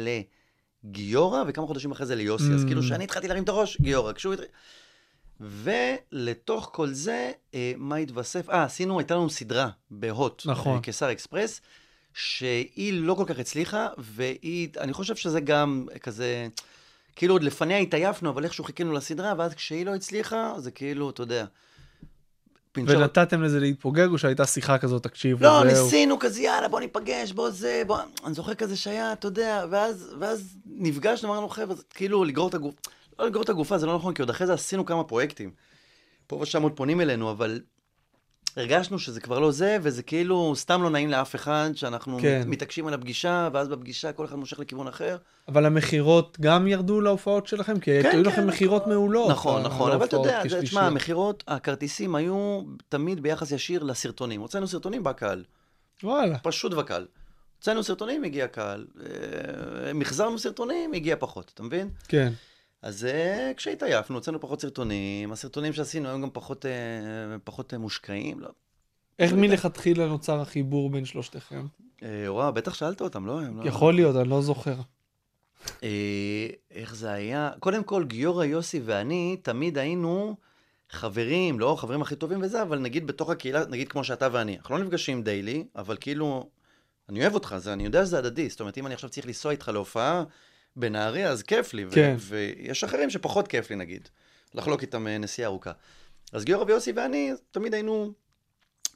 [0.84, 2.52] לגיורא, וכמה חודשים אחרי זה ליוסי.
[2.54, 2.66] אז Mm.
[2.66, 4.12] כאילו, כשאני התחלתי להרים את הראש, גיורא.
[4.12, 4.34] כשהוא.
[5.40, 8.50] ולתוך כל זה, אה, מה התווסף?
[8.50, 10.42] אה, עשינו, הייתה לנו סדרה בהוט.
[10.46, 10.76] נכון.
[10.76, 11.60] אה, קיסר אקספרס,
[12.14, 16.48] שהיא לא כל כך הצליחה, והיא, אני חושב שזה גם כזה,
[17.16, 21.22] כאילו עוד לפניה התעייפנו, אבל איכשהו חיכינו לסדרה, ואז כשהיא לא הצליחה, זה כאילו, אתה
[21.22, 21.44] יודע.
[22.72, 25.84] פינצ'ר- ונתתם לזה להתפוגג, או שהייתה שיחה כזאת, תקשיבו, לא, זהו.
[25.84, 27.98] ניסינו כזה, יאללה, בוא ניפגש, בוא זה, בוא...
[28.24, 32.74] אני זוכר כזה שהיה, אתה יודע, ואז, ואז נפגשנו, אמרנו, חבר'ה, כאילו לגרור את הגוף...
[33.18, 35.50] לא לגרור את הגופה, זה לא נכון, כי עוד אחרי זה עשינו כמה פרויקטים.
[36.26, 37.60] פה ושם עוד פונים אלינו, אבל
[38.56, 42.40] הרגשנו שזה כבר לא זה, וזה כאילו סתם לא נעים לאף אחד, שאנחנו כן.
[42.40, 45.16] מת- מתעקשים על הפגישה, ואז בפגישה כל אחד מושך לכיוון אחר.
[45.48, 47.80] אבל המכירות גם ירדו להופעות שלכם?
[47.80, 49.30] כי כן, היו כן, לכם מכירות מעולות.
[49.30, 50.42] נכון, ה- נכון, אבל אתה יודע.
[50.60, 54.40] תשמע, המכירות, הכרטיסים היו תמיד ביחס ישיר לסרטונים.
[54.40, 55.44] הוצאנו סרטונים בקהל.
[56.02, 56.38] וואלה.
[56.38, 57.06] פשוט וקל.
[57.58, 58.86] הוצאנו סרטונים, הגיע קהל.
[59.00, 61.88] אה, מחזרנו סרטונים, הגיע פחות, אתה מבין?
[62.08, 62.32] כן.
[62.82, 66.70] אז אה, כשהתעייפנו, הוצאנו פחות סרטונים, הסרטונים שעשינו היו גם פחות, אה,
[67.44, 68.40] פחות אה, מושקעים.
[68.40, 68.48] לא.
[69.18, 71.66] איך מלכתחילה נוצר החיבור בין שלושתכם?
[72.02, 73.40] אה, וואו, בטח שאלת אותם, לא?
[73.40, 73.68] הם לא...
[73.68, 74.76] יכול להיות, אני לא זוכר.
[75.82, 77.50] אה, איך זה היה?
[77.60, 80.36] קודם כל, גיורא, יוסי ואני תמיד היינו
[80.90, 84.56] חברים, לא חברים הכי טובים וזה, אבל נגיד בתוך הקהילה, נגיד כמו שאתה ואני.
[84.56, 86.48] אנחנו לא נפגשים דיילי, אבל כאילו,
[87.08, 88.48] אני אוהב אותך, זה, אני יודע שזה הדדי.
[88.48, 90.24] זאת אומרת, אם אני עכשיו צריך לנסוע איתך להופעה
[90.76, 91.84] בנהריה, אז כיף לי.
[91.90, 92.16] כן.
[92.18, 94.08] ויש אחרים שפחות כיף לי, נגיד.
[94.54, 95.72] לחלוק איתם אה, נסיעה ארוכה.
[96.32, 98.12] אז גיורא ויוסי ואני תמיד היינו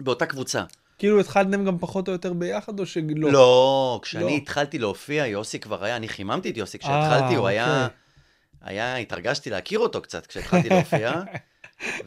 [0.01, 0.65] באותה קבוצה.
[0.99, 3.33] כאילו התחלתם גם פחות או יותר ביחד, או שלא?
[3.33, 4.29] לא, כשאני לא.
[4.29, 7.97] התחלתי להופיע, יוסי כבר היה, אני חיממתי את יוסי אה, כשהתחלתי, הוא היה, אוקיי.
[8.61, 11.13] היה, התרגשתי להכיר אותו קצת כשהתחלתי להופיע,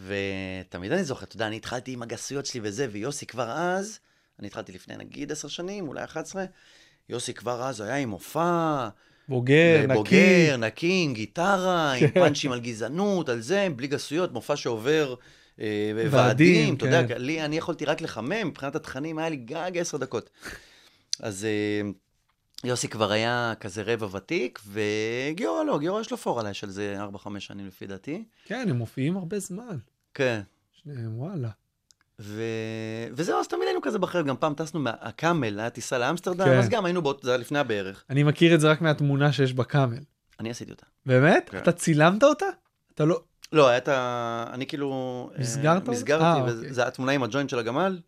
[0.05, 3.99] ותמיד אני זוכר, אתה יודע, אני התחלתי עם הגסויות שלי וזה, ויוסי כבר אז,
[4.39, 6.45] אני התחלתי לפני נגיד עשר שנים, אולי 11,
[7.09, 8.89] יוסי כבר אז היה עם מופע,
[9.33, 9.93] בוגר, נקי.
[9.93, 12.19] בוגר, נקי, עם גיטרה, עם כן.
[12.19, 15.15] פאנצ'ים על גזענות, על זה, בלי גסויות, מופע שעובר
[15.59, 17.21] אה, ועדים, אתה יודע, כן.
[17.21, 20.29] לי, אני יכולתי רק לחמם, מבחינת התכנים היה לי גג עשר דקות.
[21.19, 21.89] אז אה,
[22.63, 26.97] יוסי כבר היה כזה רבע ותיק, וגיורא לא, גיורא יש לו פור עליי של זה
[27.15, 28.23] 4-5 שנים לפי דעתי.
[28.45, 29.77] כן, הם מופיעים הרבה זמן.
[30.13, 30.41] כן.
[30.71, 31.49] שניהם, וואלה.
[32.19, 32.41] ו...
[33.13, 36.57] וזהו, אז תמיד היינו כזה בחרב, גם פעם טסנו מהקאמל, היה טיסה לאמסטרדם, כן.
[36.57, 38.03] אז גם היינו, באות, זה היה לפני הבערך.
[38.09, 39.99] אני מכיר את זה רק מהתמונה שיש בקאמל.
[40.39, 40.85] אני עשיתי אותה.
[41.05, 41.49] באמת?
[41.49, 41.57] כן.
[41.57, 42.45] אתה צילמת אותה?
[42.95, 43.21] אתה לא...
[43.53, 44.45] לא, היה את ה...
[44.53, 44.89] אני כאילו...
[45.35, 45.87] אה, מסגרת?
[45.89, 46.83] מסגרתי, אה, וזה אוקיי.
[46.87, 47.99] התמונה עם הג'וינט של הגמל,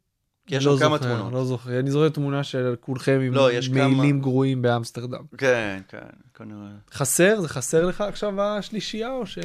[0.48, 1.34] כי יש לא שם כמה זוכר, תמונות.
[1.34, 5.24] לא זוכר, אני זוכר תמונה של כולכם עם לא, יש כמה- מעילים גרועים באמסטרדם.
[5.38, 5.98] כן, כן,
[6.34, 6.70] כנראה.
[6.92, 7.42] חסר?
[7.42, 9.38] זה חסר לך עכשיו השלישייה, או ש...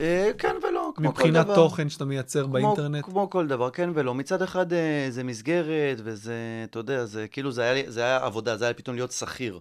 [0.00, 1.40] אה, כן ולא, כמו כל דבר.
[1.40, 3.04] מבחינת תוכן שאתה מייצר כמו- באינטרנט?
[3.04, 4.14] כמו כל דבר, כן ולא.
[4.14, 6.34] מצד אחד אה, זה מסגרת, וזה,
[6.64, 9.58] אתה יודע, זה כאילו, זה היה, זה היה עבודה, זה היה פתאום להיות שכיר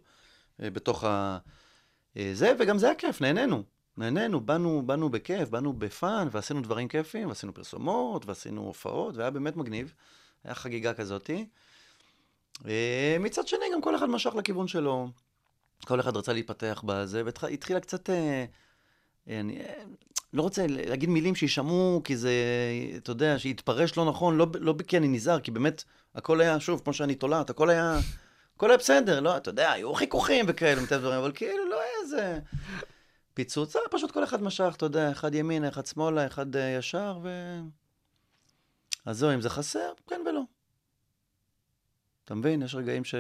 [0.64, 1.38] אה, בתוך ה...
[2.34, 3.64] זה, וגם זה היה כיף, נהנינו.
[3.98, 9.56] נהנינו, באנו, באנו בכיף, באנו בפאן, ועשינו דברים כיפים, ועשינו פרסומות, ועשינו הופעות, והיה באמת
[9.56, 9.94] מגניב.
[10.44, 11.48] היה חגיגה כזאתי.
[13.20, 15.08] מצד שני, גם כל אחד משך לכיוון שלו.
[15.86, 18.10] כל אחד רצה להתפתח בזה, והתחילה קצת...
[19.28, 19.60] אני
[20.34, 22.32] לא רוצה להגיד מילים שיישמעו, כי זה,
[22.98, 25.84] אתה יודע, שיתפרש לא נכון, לא, לא כי אני נזהר, כי באמת,
[26.16, 28.00] הכל היה, שוב, כמו שאני תולעת, הכל היה,
[28.56, 31.92] הכל היה בסדר, לא, אתה יודע, היו חיכוכים וכאלה, מטבע דברים, אבל כאילו, לא היה
[32.04, 32.40] איזה
[33.34, 37.20] פיצוץ, אה, פשוט כל אחד משך, אתה יודע, אחד ימינה, אחד שמאלה, אחד אה, ישר,
[37.24, 37.30] ו...
[39.06, 40.42] אז זהו, אם זה חסר, כן ולא.
[42.26, 42.62] אתה מבין?
[42.62, 43.16] יש רגעים ש...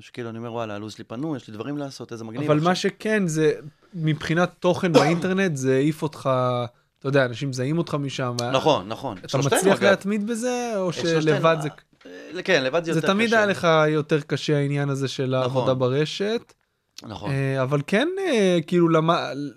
[0.00, 2.42] שכאילו אני אומר, וואלה, הלו"ז שלי פנוי, יש לי דברים לעשות, איזה מגניב.
[2.50, 3.52] אבל עכשיו." מה שכן, זה,
[3.94, 6.30] מבחינת תוכן באינטרנט, זה העיף אותך,
[6.98, 8.36] אתה יודע, אנשים מזהים אותך משם.
[8.52, 9.18] נכון, נכון.
[9.18, 9.82] אתה מצליח.
[9.82, 11.68] להתמיד בזה, או שלושתנו, שלבד זה...
[12.06, 13.14] אה, כן, לבד זה זה יותר קשה.
[13.14, 16.52] תמיד היה לך יותר קשה העניין הזה של העבודה ברשת,
[17.02, 17.30] נכון.
[17.30, 19.10] אה, אבל כן, אה, כאילו, למ-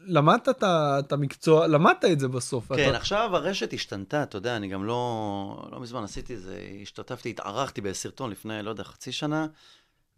[0.08, 0.64] למדת את
[1.00, 2.74] את המקצוע, למדת את זה בסוף.
[2.74, 7.30] כן, אתה- עכשיו הרשת השתנתה, אתה יודע, אני גם לא, לא מזמן עשיתי זה, השתתפתי,
[7.30, 9.48] התארחתי בסרטון לפני, לא יודע, חצי שנה,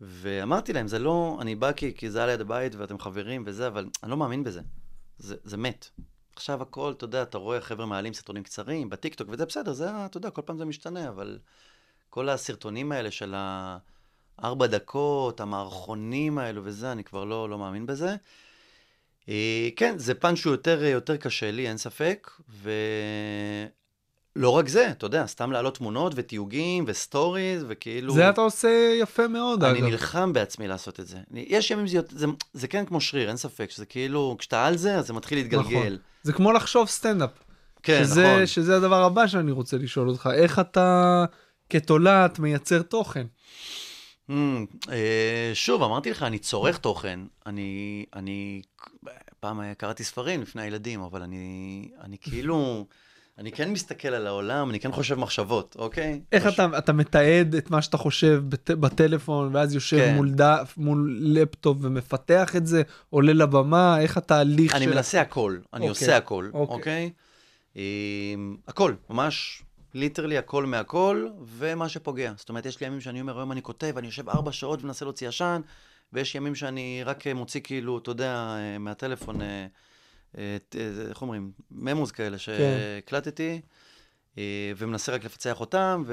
[0.05, 3.67] ואמרתי להם, זה לא, אני בא כי, כי זה היה ליד הבית ואתם חברים וזה,
[3.67, 4.61] אבל אני לא מאמין בזה.
[5.17, 5.89] זה, זה מת.
[6.35, 10.17] עכשיו הכל, אתה יודע, אתה רואה חבר'ה מעלים סרטונים קצרים בטיקטוק, וזה בסדר, זה, אתה
[10.17, 11.39] יודע, כל פעם זה משתנה, אבל
[12.09, 13.35] כל הסרטונים האלה של
[14.39, 18.15] הארבע דקות, המערכונים האלו וזה, אני כבר לא, לא מאמין בזה.
[19.29, 22.31] אה, כן, זה פאנץ' שהוא יותר, יותר קשה לי, אין ספק,
[24.35, 28.13] ולא רק זה, אתה יודע, סתם להעלות תמונות ותיוגים וסטוריז, וכאילו...
[28.13, 28.69] זה אתה עושה
[29.01, 29.87] יפה מאוד, אני אגב.
[29.87, 31.17] נלחם בעצמי לעשות את זה.
[31.31, 34.77] אני- יש ימים שזה, זה, זה כן כמו שריר, אין ספק, שזה כאילו, כשאתה על
[34.77, 35.63] זה, אז זה מתחיל להתגלגל.
[35.79, 35.97] נכון.
[36.23, 37.29] זה כמו לחשוב סטנדאפ.
[37.83, 38.45] כן, שזה, נכון.
[38.45, 41.25] שזה הדבר הבא שאני רוצה לשאול אותך, איך אתה
[41.69, 43.25] כתולעת מייצר תוכן?
[44.29, 44.33] אממ,
[44.91, 47.19] אה, שוב, אמרתי לך, אני צורך תוכן.
[47.45, 48.61] אני, אני,
[49.39, 52.85] פעם קראתי ספרים לפני הילדים, אבל אני, אני כאילו,
[53.37, 56.21] אני כן מסתכל על העולם, אני כן חושב מחשבות, אוקיי?
[56.31, 60.15] איך מש- אתה, אתה מתעד את מה שאתה חושב בט, בטלפון, ואז יושב כן.
[60.15, 64.93] מול דף, מול לפטופ ומפתח את זה, עולה לבמה, איך התהליך אני של...
[64.93, 66.75] מנסה הכל, אני אוקיי, עושה הכל, אוקיי.
[66.75, 67.11] אוקיי?
[67.75, 69.63] אמ, הכל, ממש,
[69.93, 71.27] ליטרלי הכל מהכל,
[71.57, 72.33] ומה שפוגע.
[72.37, 75.05] זאת אומרת, יש לי ימים שאני אומר, היום אני כותב, אני יושב ארבע שעות ומנסה
[75.05, 75.61] להוציא עשן,
[76.13, 79.65] ויש ימים שאני רק אה, מוציא כאילו, אתה יודע, אה, מהטלפון, אה,
[81.09, 83.61] איך אומרים, ממוז כאלה שהקלטתי,
[84.37, 86.03] אה, ומנסה רק לפצח אותם,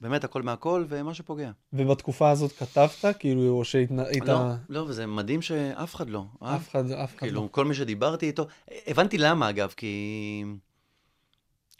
[0.00, 1.50] ובאמת הכל מהכל, ומה שפוגע.
[1.72, 3.90] ובתקופה הזאת כתבת, כאילו, או שהיית...
[4.26, 6.24] לא, לא, וזה מדהים שאף אחד לא.
[6.42, 6.56] אה?
[6.56, 7.48] אף אחד, אף אחד כאילו, לא.
[7.50, 8.46] כל מי שדיברתי איתו,
[8.86, 10.44] הבנתי למה אגב, כי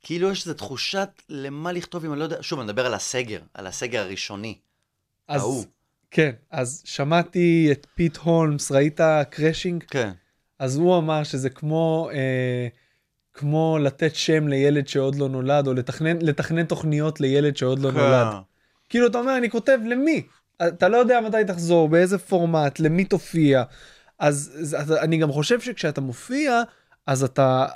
[0.02, 3.40] כאילו יש איזו תחושת למה לכתוב אם אני לא יודע, שוב, אני מדבר על הסגר,
[3.54, 4.58] על הסגר הראשוני.
[5.28, 5.64] אז, ההוא.
[6.10, 9.00] כן, אז שמעתי את פיט הולמס, ראית
[9.30, 9.84] קרשינג?
[9.84, 10.12] כן.
[10.58, 12.68] אז הוא אמר שזה כמו, אה,
[13.34, 18.26] כמו לתת שם לילד שעוד לא נולד, או לתכנן, לתכנן תוכניות לילד שעוד לא נולד.
[18.88, 20.26] כאילו, אתה אומר, אני כותב למי?
[20.62, 23.62] אתה לא יודע מתי תחזור, באיזה פורמט, למי תופיע.
[24.18, 26.62] אז, אז, אז אני גם חושב שכשאתה מופיע,
[27.06, 27.66] אז אתה,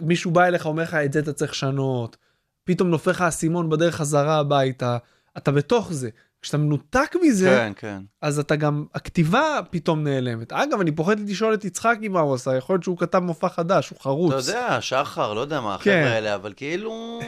[0.00, 2.16] מישהו בא אליך, אומר לך, את זה אתה צריך לשנות.
[2.64, 4.98] פתאום נופל לך האסימון בדרך חזרה הביתה.
[5.36, 6.10] אתה בתוך זה.
[6.42, 7.98] כשאתה מנותק מזה, כן, כן.
[8.22, 10.52] אז אתה גם, הכתיבה פתאום נעלמת.
[10.52, 13.88] אגב, אני פוחד לשאול את יצחקי מה הוא עשה, יכול להיות שהוא כתב מופע חדש,
[13.88, 14.32] הוא חרוץ.
[14.32, 15.90] אתה יודע, שחר, לא יודע מה, כן.
[15.90, 17.20] החבר'ה האלה, אבל כאילו,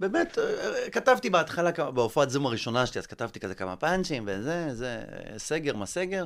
[0.00, 5.02] באמת, אה, כתבתי בהתחלה, בהופעת זום הראשונה שלי, אז כתבתי כזה כמה פאנצ'ים, וזה, זה,
[5.36, 6.24] סגר, מה סגר.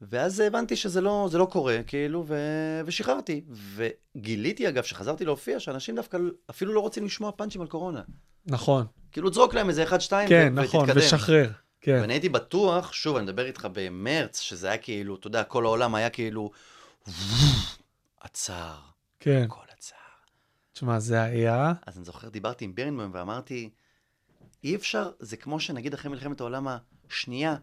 [0.00, 2.36] ואז הבנתי שזה לא, זה לא קורה, כאילו, ו...
[2.86, 3.44] ושחררתי.
[3.50, 6.18] וגיליתי, אגב, שחזרתי להופיע, שאנשים דווקא
[6.50, 8.02] אפילו לא רוצים לשמוע פאנצ'ים על קורונה.
[8.46, 10.98] נכון, כאילו, תזרוק להם איזה אחד, שתיים, כן, ו- נכון, ותתקדם.
[10.98, 11.50] ושחרר.
[11.80, 15.64] כן, ואני הייתי בטוח, שוב, אני מדבר איתך במרץ, שזה היה כאילו, אתה יודע, כל
[15.64, 16.50] העולם היה כאילו,
[18.20, 18.74] עצר,
[19.20, 19.42] כן.
[19.46, 19.94] הכל עצר.
[20.72, 21.72] תשמע, זה היה...
[21.86, 23.70] אז אני זוכר, דיברתי עם בירנבוים ואמרתי,
[24.64, 26.66] אי אפשר, זה כמו שנגיד אחרי מלחמת העולם
[27.10, 27.56] השנייה,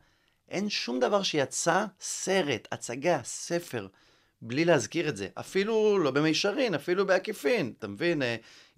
[0.52, 3.88] אין שום דבר שיצא, סרט, הצגה, ספר,
[4.42, 5.28] בלי להזכיר את זה.
[5.40, 7.74] אפילו לא במישרין, אפילו בעקיפין.
[7.80, 8.22] אתה מבין?
[8.22, 8.36] אה,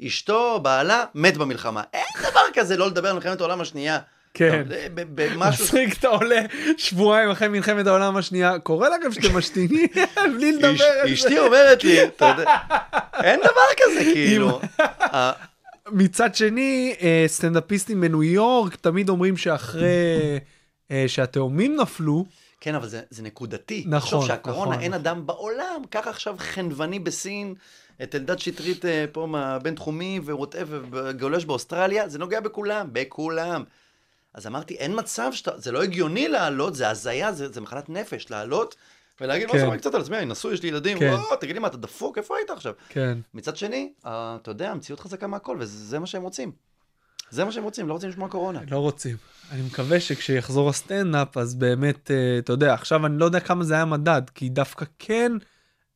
[0.07, 1.83] אשתו, בעלה, מת במלחמה.
[1.93, 3.99] אין דבר כזה לא לדבר על מלחמת העולם השנייה.
[4.33, 4.63] כן.
[4.93, 5.63] במשהו...
[5.63, 6.41] מצחיק, אתה עולה
[6.77, 9.87] שבועיים אחרי מלחמת העולם השנייה, קורה לכם שאתם משתינים
[10.35, 11.13] בלי לדבר על זה.
[11.13, 12.55] אשתי אומרת לי, אתה יודע,
[13.23, 14.61] אין דבר כזה, כאילו.
[15.91, 20.39] מצד שני, אה, סטנדאפיסטים בניו יורק תמיד אומרים שאחרי
[21.07, 22.25] שהתאומים נפלו,
[22.63, 23.83] כן, אבל זה, זה נקודתי.
[23.87, 25.01] נכון, תחשוב שהקורונה, נכון, אין נכון.
[25.01, 27.55] אדם בעולם, קח עכשיו חנווני בסין,
[28.03, 33.63] את אלדד שטרית אה, פה מהבינתחומי וווטאבר, גולש באוסטרליה, זה נוגע בכולם, בכולם.
[34.33, 38.29] אז אמרתי, אין מצב שאתה, זה לא הגיוני לעלות, זה הזיה, זה, זה מחלת נפש,
[38.29, 38.75] לעלות
[39.21, 39.61] ולהגיד, בוא כן.
[39.61, 41.13] סבבה קצת על עצמי, אני נשוי, יש לי ילדים, כן.
[41.13, 42.73] וואו, תגיד לי מה, אתה דפוק, איפה היית עכשיו?
[42.89, 46.51] כן, מצד שני, אה, אתה יודע, המציאות חזקה מהכל, וזה מה שהם רוצים.
[47.29, 48.59] זה מה שהם רוצים, לא רוצים לשמוע קורונה.
[48.71, 49.17] לא רוצים.
[49.51, 53.73] אני מקווה שכשיחזור הסטנדאפ, אז באמת, אה, אתה יודע, עכשיו אני לא יודע כמה זה
[53.73, 55.31] היה מדד, כי דווקא כן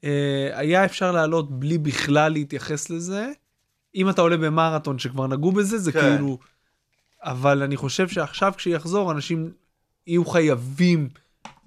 [0.04, 3.32] אה, היה אפשר לעלות בלי בכלל להתייחס לזה.
[3.96, 6.00] אם אתה עולה במרתון שכבר נגעו בזה, זה כן.
[6.02, 6.38] כאילו...
[7.24, 9.52] אבל אני חושב שעכשיו כשיחזור, אנשים
[10.08, 11.10] יהיו חייבים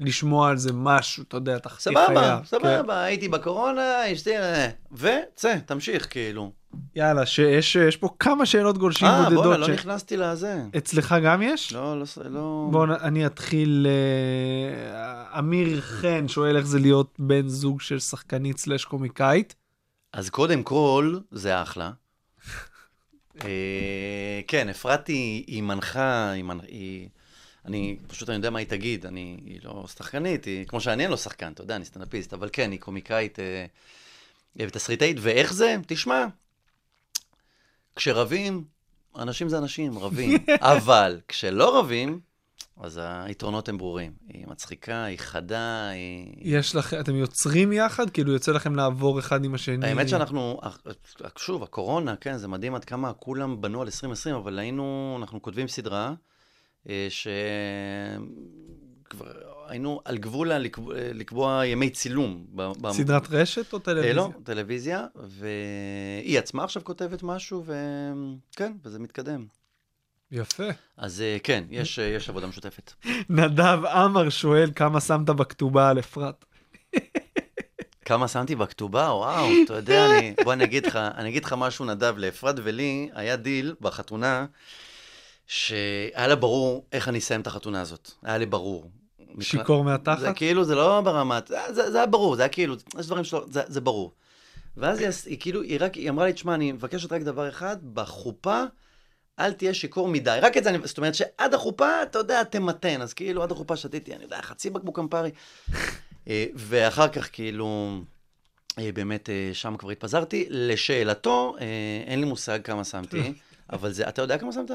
[0.01, 2.39] לשמוע על זה משהו, אתה יודע, אתה הכי סבבה, חייב.
[2.39, 2.45] כן.
[2.45, 4.37] סבבה, הייתי בקורונה, אשתי...
[4.37, 6.53] אה, וצא, תמשיך, כאילו.
[6.97, 9.59] יאללה, שיש יש פה כמה שאלות גולשים אה, בואנה, בודדות.
[9.59, 10.63] לא ש- נכנסתי לזה.
[10.77, 11.73] אצלך גם יש?
[11.73, 12.69] לא, לא, לא...
[12.71, 18.85] בואו אני אתחיל, אה, אמיר חן שואל איך זה להיות בן זוג של שחקנית סלאש
[18.85, 19.55] קומיקאית.
[20.13, 21.91] אז קודם כל, זה אחלה.
[23.45, 26.45] אה, כן, אפרת היא היא מנחה, היא...
[26.45, 27.09] מנ- היא...
[27.67, 31.17] אני, פשוט אני יודע מה היא תגיד, אני, היא לא שחקנית, היא, כמו שאני לו
[31.17, 33.45] שחקן, אתה יודע, אני סטנדאפיסט, אבל כן, היא קומיקאית אה,
[34.61, 35.77] אה, ותסריטאית, ואיך זה?
[35.87, 36.25] תשמע,
[38.01, 38.65] כשרבים,
[39.19, 40.39] אנשים זה אנשים, רבים,
[40.75, 42.21] אבל כשלא רבים,
[42.81, 44.13] אז היתרונות הם ברורים.
[44.29, 46.35] היא מצחיקה, היא חדה, היא...
[46.39, 48.11] יש לכם, אתם יוצרים יחד?
[48.11, 49.87] כאילו יוצא לכם לעבור אחד עם השני?
[49.87, 50.61] האמת שאנחנו,
[51.37, 55.69] שוב, הקורונה, כן, זה מדהים עד כמה כולם בנו על 2020, אבל היינו, אנחנו כותבים
[55.69, 56.15] סדרה,
[56.89, 57.27] אה, ש...
[59.11, 59.33] כבר
[59.67, 62.47] היינו על גבול לקבוע, לקבוע ימי צילום.
[62.55, 64.15] ב- ב- סדרת רשת או אה, טלוויזיה?
[64.15, 69.47] לא, טלוויזיה, והיא עצמה עכשיו כותבת משהו, וכן, וזה מתקדם.
[70.33, 70.69] יפה.
[70.97, 72.93] אז אה, כן, יש, אה, יש עבודה משותפת.
[73.29, 76.45] נדב עמר שואל כמה שמת בכתובה על אפרת.
[78.05, 81.85] כמה שמתי בכתובה, וואו, אתה יודע, אני, בוא אני אגיד לך, אני אגיד לך משהו,
[81.85, 84.47] נדב, לאפרת ולי היה דיל בחתונה,
[85.47, 88.11] שהיה לה ברור איך אני אסיים את החתונה הזאת.
[88.23, 88.91] היה לי ברור.
[89.41, 90.21] שיכור מהתחת?
[90.21, 93.25] זה כאילו, זה לא ברמת, זה, זה, זה היה ברור, זה היה כאילו, יש דברים
[93.25, 94.13] שלא, זה, זה ברור.
[94.77, 97.77] ואז היא, היא כאילו, היא רק, היא אמרה לי, תשמע, אני מבקשת רק דבר אחד,
[97.95, 98.65] בחופה,
[99.39, 100.39] אל תהיה שיכור מדי.
[100.43, 103.03] רק את זה, אני, זאת אומרת שעד החופה, אתה יודע, תמתן.
[103.03, 105.31] אז כאילו, עד החופה שתיתי, אני יודע, חצי בקבוק קמפרי.
[106.29, 107.99] אה, ואחר כך, כאילו,
[108.79, 110.47] אה, באמת, אה, שם כבר התפזרתי.
[110.51, 111.57] לשאלתו,
[112.07, 113.33] אין לי מושג כמה שמתי,
[113.73, 114.71] אבל זה, אתה יודע כמה שמת?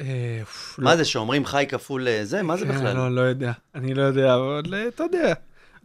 [0.00, 0.40] אה,
[0.78, 2.42] מה זה, שאומרים חי כפול אה, זה?
[2.42, 2.96] מה זה כן, בכלל?
[2.96, 3.52] לא, לא יודע.
[3.74, 5.32] אני לא יודע, אבל אה, אתה יודע.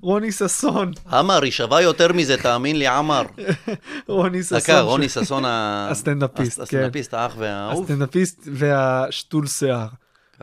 [0.01, 3.21] רוני ששון, עמר, היא שווה יותר מזה, תאמין לי, עמר.
[4.07, 4.57] רוני ששון.
[4.57, 6.63] דקה, רוני ששון ה- הסטנדאפיסט, כן.
[6.63, 7.81] הסטנדאפיסט, האח והאהוב.
[7.83, 9.87] הסטנדאפיסט והשתול שיער.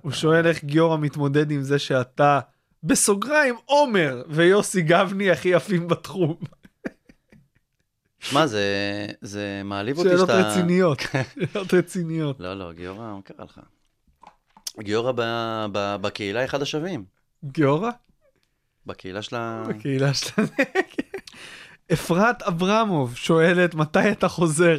[0.03, 2.41] הוא שואל איך גיורא מתמודד עם זה שאתה,
[2.83, 6.35] בסוגריים, עומר ויוסי גבני הכי יפים בתחום.
[8.21, 8.65] שמע, זה,
[9.21, 10.49] זה מעליב אותי שאלות שאתה...
[10.49, 11.01] רציניות.
[11.53, 12.41] שאלות רציניות.
[12.41, 13.61] לא, לא, גיורא, מה קרה לך?
[14.81, 15.23] גיורא ב,
[15.73, 17.05] ב, בקהילה אחד השווים.
[17.45, 17.91] גיורא?
[18.87, 19.65] בקהילה של ה...
[19.69, 20.49] בקהילה שלנו.
[21.93, 24.79] אפרת אברמוב שואלת מתי אתה חוזר.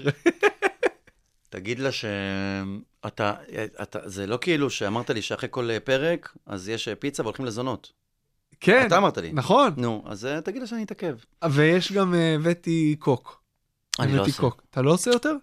[1.49, 3.33] תגיד לה שאתה...
[3.81, 7.45] אתה, זה לא כאילו שאמרת לי שאחרי כל אה, פרק, אז יש אה, פיצה והולכים
[7.45, 7.91] לזונות.
[8.59, 9.31] כן, אתה אמרת לי.
[9.33, 9.73] נכון.
[9.77, 11.15] נו, אז אה, תגיד לה שאני אתעכב.
[11.51, 13.41] ויש גם אה, הבאתי קוק.
[13.99, 14.41] אני לא עושה.
[14.41, 14.61] קוק.
[14.69, 15.33] אתה לא עושה יותר?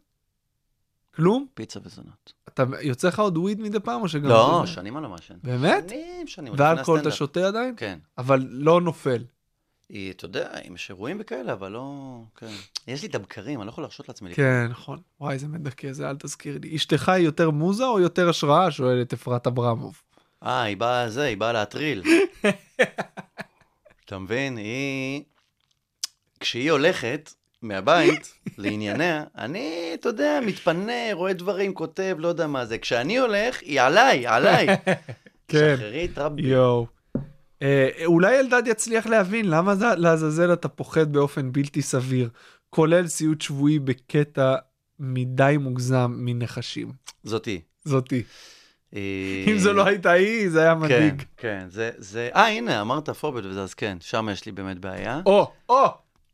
[1.15, 1.47] כלום?
[1.55, 2.33] פיצה וזונות.
[2.49, 4.29] אתה יוצא לך עוד וויד מדי פעם או שגם...
[4.29, 5.35] לא, זה- שנים אני לא מעשן.
[5.43, 5.89] באמת?
[5.89, 6.53] שנים, שנים.
[6.57, 7.11] ואלכוהול אתה.
[7.11, 7.75] שותה עדיין?
[7.77, 7.99] כן.
[8.19, 9.25] אבל לא נופל.
[9.89, 12.17] היא, אתה יודע, אם יש אירועים וכאלה, אבל לא...
[12.37, 12.47] כן.
[12.89, 14.35] יש לי את הבקרים, אני לא יכול להרשות לעצמי.
[14.35, 14.99] כן, נכון.
[15.21, 16.77] וואי, זה מדכא, זה אל תזכיר לי.
[16.77, 18.71] אשתך היא יותר מוזה או יותר השראה?
[18.71, 20.03] שואלת אפרת אברמוב.
[20.43, 22.03] אה, היא באה זה, היא באה להטריל.
[24.05, 24.57] אתה מבין?
[24.57, 25.23] היא...
[26.41, 32.79] כשהיא הולכת מהבית לענייניה, אני, אתה יודע, מתפנה, רואה דברים, כותב, לא יודע מה זה.
[32.79, 34.67] כשאני הולך, היא עליי, עליי.
[35.49, 35.75] כן.
[35.77, 36.43] שחררי את רבי.
[36.43, 36.87] יואו.
[37.63, 42.29] אה, אולי אלדד יצליח להבין למה זה- לעזאזל אתה פוחד באופן בלתי סביר,
[42.71, 44.55] כולל סיוט שבועי בקטע
[44.99, 46.93] מדי מוגזם מנחשים.
[47.25, 47.61] זאתי.
[47.85, 48.23] זאתי.
[48.95, 51.23] אה, אם זו לא הייתה היא, זה היה כן, מדאיג.
[51.37, 52.29] כן, זה, זה...
[52.35, 55.21] אה, הנה, אמרת פוביות וזה, אז כן, שם יש לי באמת בעיה.
[55.27, 55.85] או, או!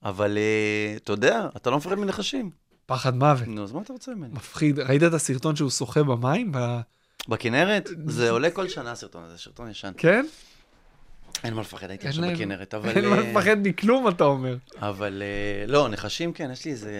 [0.05, 2.51] אבל אה, אתה יודע, אתה לא מפחד מנחשים.
[2.87, 3.49] פחד מוות.
[3.49, 4.33] נו, אז מה אתה רוצה ממני?
[4.33, 4.79] מפחיד.
[4.79, 6.53] ראית את הסרטון שהוא שוחה במים?
[6.53, 6.81] ב-
[7.29, 7.89] בכנרת?
[8.07, 9.93] זה עולה כל שנה הסרטון הזה, סרטון ישן.
[9.97, 10.27] כן?
[11.45, 12.89] אין מה לפחד, הייתי עכשיו בכנרת, אבל...
[12.89, 14.57] אין מה אה, לפחד מכלום, אתה אומר.
[14.77, 15.23] אבל
[15.67, 16.93] לא, נחשים כן, יש לי איזה...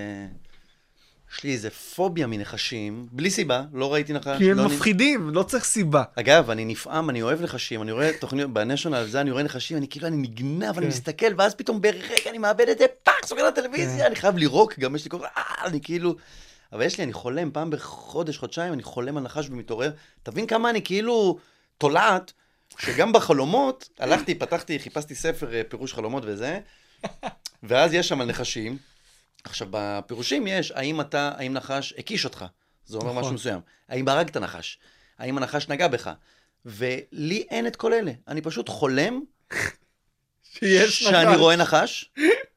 [1.33, 4.39] יש לי איזה פוביה מנחשים, בלי סיבה, לא ראיתי נחש.
[4.39, 6.03] כי הם לא נ- מפחידים, לא צריך סיבה.
[6.17, 9.77] אגב, אני נפעם, אני אוהב נחשים, אני רואה תוכניות, ב National זה אני רואה נחשים,
[9.77, 10.87] אני כאילו, אני נגנב, אני כן.
[10.87, 13.49] מסתכל, ואז פתאום ברגע אני מאבד את זה, fuck, סוגר כן.
[13.49, 16.15] לטלוויזיה, אני חייב לירוק, גם יש לי כל כך, אה, אני כאילו...
[16.73, 19.93] אבל יש לי, אני חולם, פעם בחודש, חודשיים, אני חולם על נחש ומתעורר.
[20.23, 21.39] תבין כמה אני כאילו
[21.79, 22.33] תולעת,
[22.79, 26.61] שגם בחלומות, הלכתי, פתחתי, חיפשתי ספר אה, פירוש חלומות וזה,
[27.63, 28.77] ואז יש שם על נחשים.
[29.45, 32.45] עכשיו, בפירושים יש, האם אתה, האם נחש הקיש אותך?
[32.87, 33.21] זה אומר נכון.
[33.23, 33.61] משהו מסוים.
[33.89, 34.79] האם הרגת נחש?
[35.19, 36.11] האם הנחש נגע בך?
[36.67, 38.13] ולי אין את כל אלה.
[38.29, 39.21] אני פשוט חולם
[40.53, 41.39] שיש שאני נחש.
[41.39, 42.11] רואה נחש,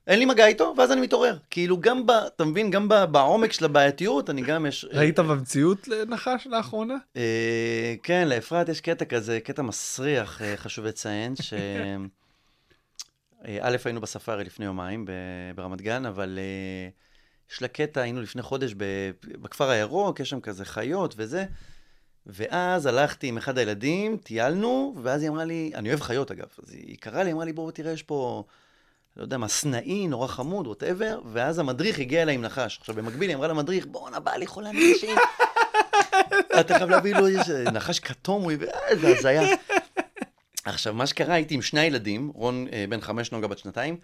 [0.08, 1.38] אין לי מגע איתו, ואז אני מתעורר.
[1.50, 2.12] כאילו גם ב...
[2.12, 2.72] אתה מבין?
[2.72, 4.86] גם ב- בעומק של הבעייתיות, אני גם יש...
[4.92, 6.96] ראית במציאות לנחש לאחרונה?
[7.18, 11.54] אה, כן, לאפרת יש קטע כזה, קטע מסריח, אה, חשוב לציין, ש...
[13.48, 15.06] אה, א', היינו בספארי לפני יומיים
[15.56, 16.90] ברמת גן, אבל אה,
[17.52, 18.74] יש לה קטע, היינו לפני חודש
[19.42, 21.46] בכפר הירוק, יש שם כזה חיות וזה,
[22.26, 26.74] ואז הלכתי עם אחד הילדים, טיילנו, ואז היא אמרה לי, אני אוהב חיות אגב, אז
[26.74, 28.44] היא קראה לי, אמרה לי, בוא תראה, יש פה,
[29.18, 32.78] לא יודע מה, סנאי, נורא חמוד, ווטאבר, ואז המדריך הגיע אליי עם נחש.
[32.80, 35.18] עכשיו, במקביל היא אמרה למדריך, בואנה, בא לי חולה נחשים.
[36.60, 39.42] אתה חייב להביא לו, יש נחש כתום, הוא הביא, אה, זה הזיה.
[40.66, 43.98] עכשיו, מה שקרה, הייתי עם שני ילדים, רון אה, בן חמש, נוגה בת שנתיים,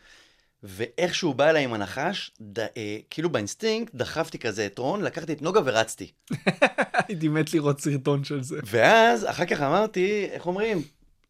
[0.63, 5.33] ואיך שהוא בא אליי עם הנחש, ד, אה, כאילו באינסטינקט, דחפתי כזה את רון, לקחתי
[5.33, 6.11] את נוגה ורצתי.
[7.07, 8.59] הייתי מת לראות סרטון של זה.
[8.63, 10.81] ואז, אחר כך אמרתי, איך אומרים?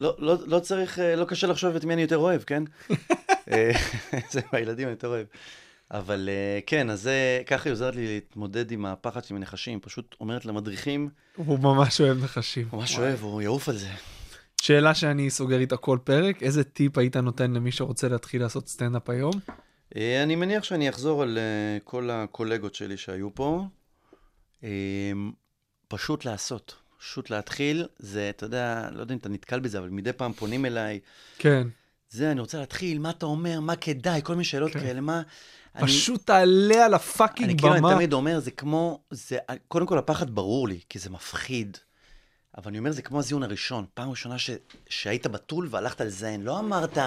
[0.01, 2.63] לא, לא, לא צריך, אה, לא קשה לחשוב את מי אני יותר אוהב, כן?
[3.51, 3.71] אה,
[4.32, 5.25] זה מהילדים אני יותר אוהב.
[5.91, 9.79] אבל אה, כן, אז זה, ככה היא עוזרת לי להתמודד עם הפחד שלי מנחשים.
[9.79, 12.67] פשוט אומרת למדריכים, הוא ממש אוהב נחשים.
[12.73, 13.89] ממש אוהב, הוא יעוף על זה.
[14.62, 19.09] שאלה שאני סוגר איתה כל פרק, איזה טיפ היית נותן למי שרוצה להתחיל לעשות סטנדאפ
[19.09, 19.34] היום?
[19.95, 23.66] אה, אני מניח שאני אחזור על אה, כל הקולגות שלי שהיו פה.
[24.64, 24.70] אה,
[25.88, 27.86] פשוט לעשות, פשוט להתחיל.
[27.99, 30.99] זה, אתה יודע, לא יודע אם אתה נתקל בזה, אבל מדי פעם פונים אליי,
[31.38, 31.68] כן.
[32.09, 34.80] זה, אני רוצה להתחיל, מה אתה אומר, מה כדאי, כל מיני שאלות כן.
[34.80, 35.22] כאלה, מה...
[35.76, 37.93] אני- פשוט תעלה על אני הפאקינג כאילו, אני במה.
[37.95, 39.38] תמיד אומר, זה כמו, זה,
[39.68, 41.78] קודם כל הפחד ברור לי, כי זה מפחיד.
[42.58, 43.86] אבל אני אומר, זה כמו הזיון הראשון.
[43.93, 44.49] פעם ראשונה ש,
[44.89, 46.97] שהיית בתול והלכת לזיין, לא אמרת,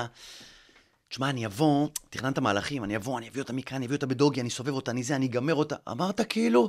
[1.09, 4.41] תשמע, אני אבוא, תכננת מהלכים, אני אבוא, אני אביא אותה מכאן, אני אביא אותה בדוגי,
[4.41, 5.77] אני אסובב אותה, אני זה, אני אגמר אותה.
[5.91, 6.69] אמרת כאילו,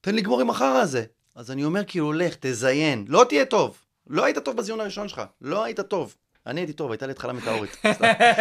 [0.00, 1.04] תן לי לגמור עם החרא הזה.
[1.34, 3.04] אז אני אומר, כאילו, לך, תזיין.
[3.08, 3.78] לא תהיה טוב.
[4.06, 5.22] לא היית טוב בזיון הראשון שלך.
[5.40, 6.14] לא היית טוב.
[6.46, 7.76] אני הייתי טוב, הייתה לי התחלה מטאורית.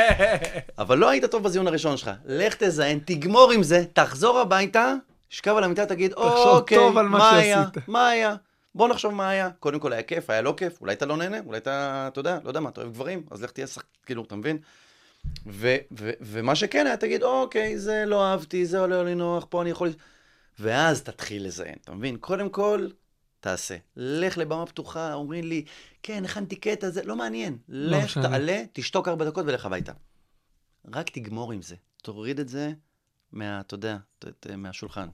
[0.78, 2.12] אבל לא היית טוב בזיון הראשון שלך.
[2.26, 4.94] לך תזיין, תגמור עם זה, תחזור הביתה,
[5.30, 7.64] שכב על המיטה, תגיד, אוקיי, מה היה?
[7.64, 8.36] שעשית." מה היה?
[8.76, 9.50] בוא נחשוב מה היה.
[9.60, 12.40] קודם כל היה כיף, היה לא כיף, אולי אתה לא נהנה, אולי אתה, אתה יודע,
[12.44, 14.58] לא יודע מה, אתה אוהב גברים, אז לך תהיה שחק, כאילו, אתה מבין?
[15.48, 19.62] ו- ו- ומה שכן היה, תגיד, אוקיי, זה לא אהבתי, זה עולה לי נוח, פה
[19.62, 19.94] אני יכול...
[20.60, 22.18] ואז תתחיל לזיין, אתה מבין?
[22.18, 22.88] קודם כל,
[23.40, 23.78] תעשה.
[23.96, 25.66] לך לבמה פתוחה, אומרים לי,
[26.04, 27.58] כן, הכנתי קטע, זה לא מעניין.
[27.70, 28.24] לך, משנה.
[28.24, 29.92] תעלה, תשתוק ארבע דקות ולך הביתה.
[30.94, 31.76] רק תגמור עם זה.
[32.02, 32.72] תוריד את זה
[33.32, 33.98] מה, אתה יודע,
[34.58, 35.08] מהשולחן.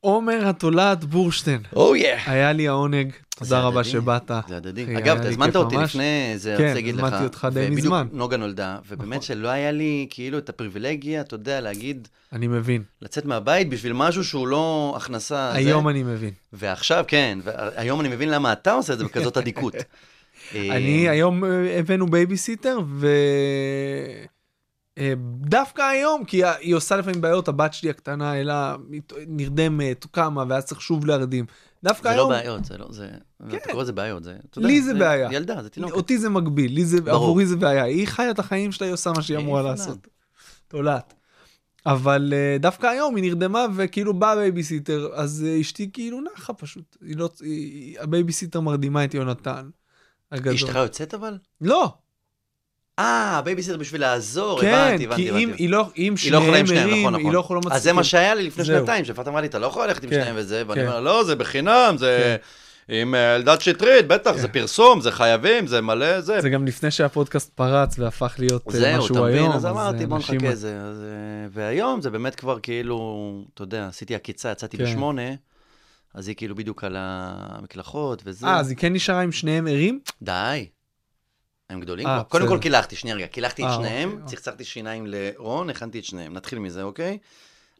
[0.00, 1.60] עומר התולעת בורשטיין.
[1.76, 2.14] או יא!
[2.26, 4.30] היה לי העונג, תודה רבה שבאת.
[4.48, 4.98] זה הדדי.
[4.98, 5.76] אגב, אתה הזמנת אותי.
[5.76, 7.04] לפני זה, כן, רוצה להגיד לך.
[7.04, 8.08] הזמנתי אותך די ובדיוק מזמן.
[8.12, 9.22] נוגה נולדה, ובאמת נכון.
[9.22, 12.82] שלא היה לי כאילו את הפריבילגיה, אתה יודע, להגיד, אני מבין.
[13.02, 15.52] לצאת מהבית בשביל משהו שהוא לא הכנסה.
[15.52, 16.30] היום אני מבין.
[16.52, 19.74] ועכשיו, כן, והיום אני מבין למה אתה עושה את זה בכזאת אדיקות.
[20.54, 23.08] אה, אני, היום אה, הבאנו בייביסיטר, ו...
[24.98, 28.54] אה, דווקא היום, כי היא עושה לפעמים בעיות, הבת שלי הקטנה, אלא
[29.26, 31.46] נרדמת, קמה, ואז צריך שוב להרדים.
[31.84, 33.10] דווקא זה לא היום, בעיות, זה לא, זה,
[33.48, 35.28] אתה קורא לזה בעיות, זה, לי זה בעיה.
[35.32, 35.94] ילדה, זה תינוקת.
[35.94, 37.24] אותי זה מגביל, לי זה, ברור.
[37.24, 37.84] עבורי זה בעיה.
[37.84, 39.98] היא חיה את החיים שלה, היא עושה מה שהיא אמורה לעשות.
[40.68, 41.14] תולעת.
[41.86, 46.96] אבל אה, דווקא היום היא נרדמה וכאילו בא בייביסיטר, אז אה, אשתי כאילו נחה פשוט.
[47.00, 49.68] היא לא, היא, הבייביסיטר מרדימה את יונתן
[50.32, 50.54] הגדול.
[50.54, 51.38] אשתך יוצאת אבל?
[51.60, 51.94] לא,
[52.98, 55.62] אה, בייביסיטר בשביל לעזור, כן, הבנתי, הבנתי, כי אם הבנתי.
[55.62, 57.34] היא לא, אם היא לא יכולה עם שניהם שניהם, נכון, היא נכון.
[57.34, 57.76] לא יכולה מצליחה.
[57.76, 58.78] אז זה מה שהיה לי לפני זהו.
[58.78, 60.86] שנתיים, שפת אמרה לי, אתה לא יכול ללכת עם כן, שניהם וזה, ואני כן.
[60.86, 62.36] אומר, לא, זה בחינם, זה
[62.88, 64.38] עם אה, אלדד שטרית, בטח, כן.
[64.38, 66.40] זה פרסום, זה חייבים, זה מלא, זה.
[66.40, 69.34] זה גם לפני שהפודקאסט פרץ והפך להיות אה, זהו, משהו אתה מבין?
[69.36, 69.52] היום.
[69.52, 70.78] אז אמרתי, אה, בוא אנשים- נחכה זה.
[71.52, 74.84] והיום זה באמת כבר כאילו, אתה יודע, עשיתי עקיצה, יצאתי כן.
[74.84, 75.22] בשמונה,
[76.14, 78.46] אז היא כאילו בדיוק על המקלחות וזה.
[78.46, 80.00] אה, אז היא כן נשארה עם שניהם ערים?
[80.22, 80.66] די.
[81.70, 82.22] הם גדולים אה, כבר.
[82.28, 82.48] קודם.
[82.48, 86.32] כל קילחתי, שנייה רגע, קילחתי את אה, שניהם, אוקיי, צחצחתי שיניים לרון, הכנתי את שניהם.
[86.32, 87.18] נתחיל מזה, אוקיי?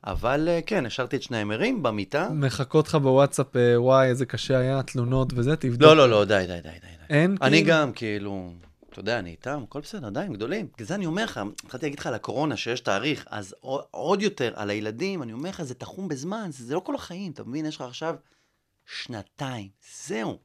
[0.05, 2.29] אבל אה, כן, השארתי את שניהם ערים במיטה.
[2.33, 5.83] מחכות לך בוואטסאפ, אה, וואי, איזה קשה היה, תלונות וזה, תבדוק.
[5.83, 7.15] לא, לא, לא, די, די, די, די.
[7.15, 7.37] אין?
[7.43, 7.69] אני כאילו?
[7.69, 8.53] גם, כאילו,
[8.91, 10.69] אתה יודע, אני איתם, הכל בסדר, די, הם גדולים.
[10.81, 13.55] זה אני אומר לך, התחלתי להגיד לך על הקורונה, שיש תאריך, אז
[13.91, 17.45] עוד יותר על הילדים, אני אומר לך, זה תחום בזמן, זה לא כל החיים, אתה
[17.45, 17.67] מבין?
[17.67, 18.15] יש לך עכשיו
[18.87, 19.69] שנתיים,
[20.07, 20.39] זהו.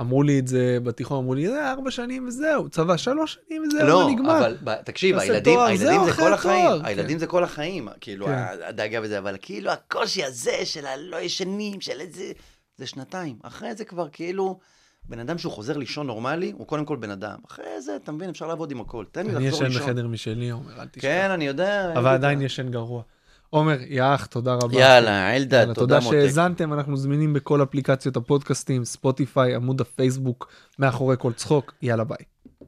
[0.00, 3.86] אמרו לי את זה בתיכון, אמרו לי, זה ארבע שנים וזהו, צבא שלוש שנים וזהו,
[3.88, 4.38] לא, זה נגמר.
[4.38, 7.18] אבל ב- תקשיב, הילדים, תואר, הילדים זהו, זה אחרי כל החיים, התואר, הילדים כן.
[7.18, 8.32] זה כל החיים, כאילו, כן.
[8.68, 12.32] הדאגה וזה, אבל כאילו הקושי הזה של הלא ישנים, של איזה,
[12.78, 13.36] זה שנתיים.
[13.42, 14.58] אחרי זה כבר כאילו,
[15.08, 17.38] בן אדם שהוא חוזר לישון נורמלי, הוא קודם כל בן אדם.
[17.48, 19.04] אחרי זה, אתה מבין, אפשר לעבוד עם הכל.
[19.12, 19.82] תן לי אני לחזור ישן לישון.
[19.82, 21.02] בחדר משלי, עומר, אל תשכח.
[21.02, 21.92] כן, אני יודע.
[21.96, 23.02] אבל עדיין לי ישן גרוע.
[23.54, 24.78] עומר, יא אח, תודה רבה.
[24.80, 26.10] יאללה, אלדד, תודה תודה מותק.
[26.10, 32.33] שהאזנתם, אנחנו זמינים בכל אפליקציות הפודקאסטים, ספוטיפיי, עמוד הפייסבוק, מאחורי כל צחוק, יאללה ביי.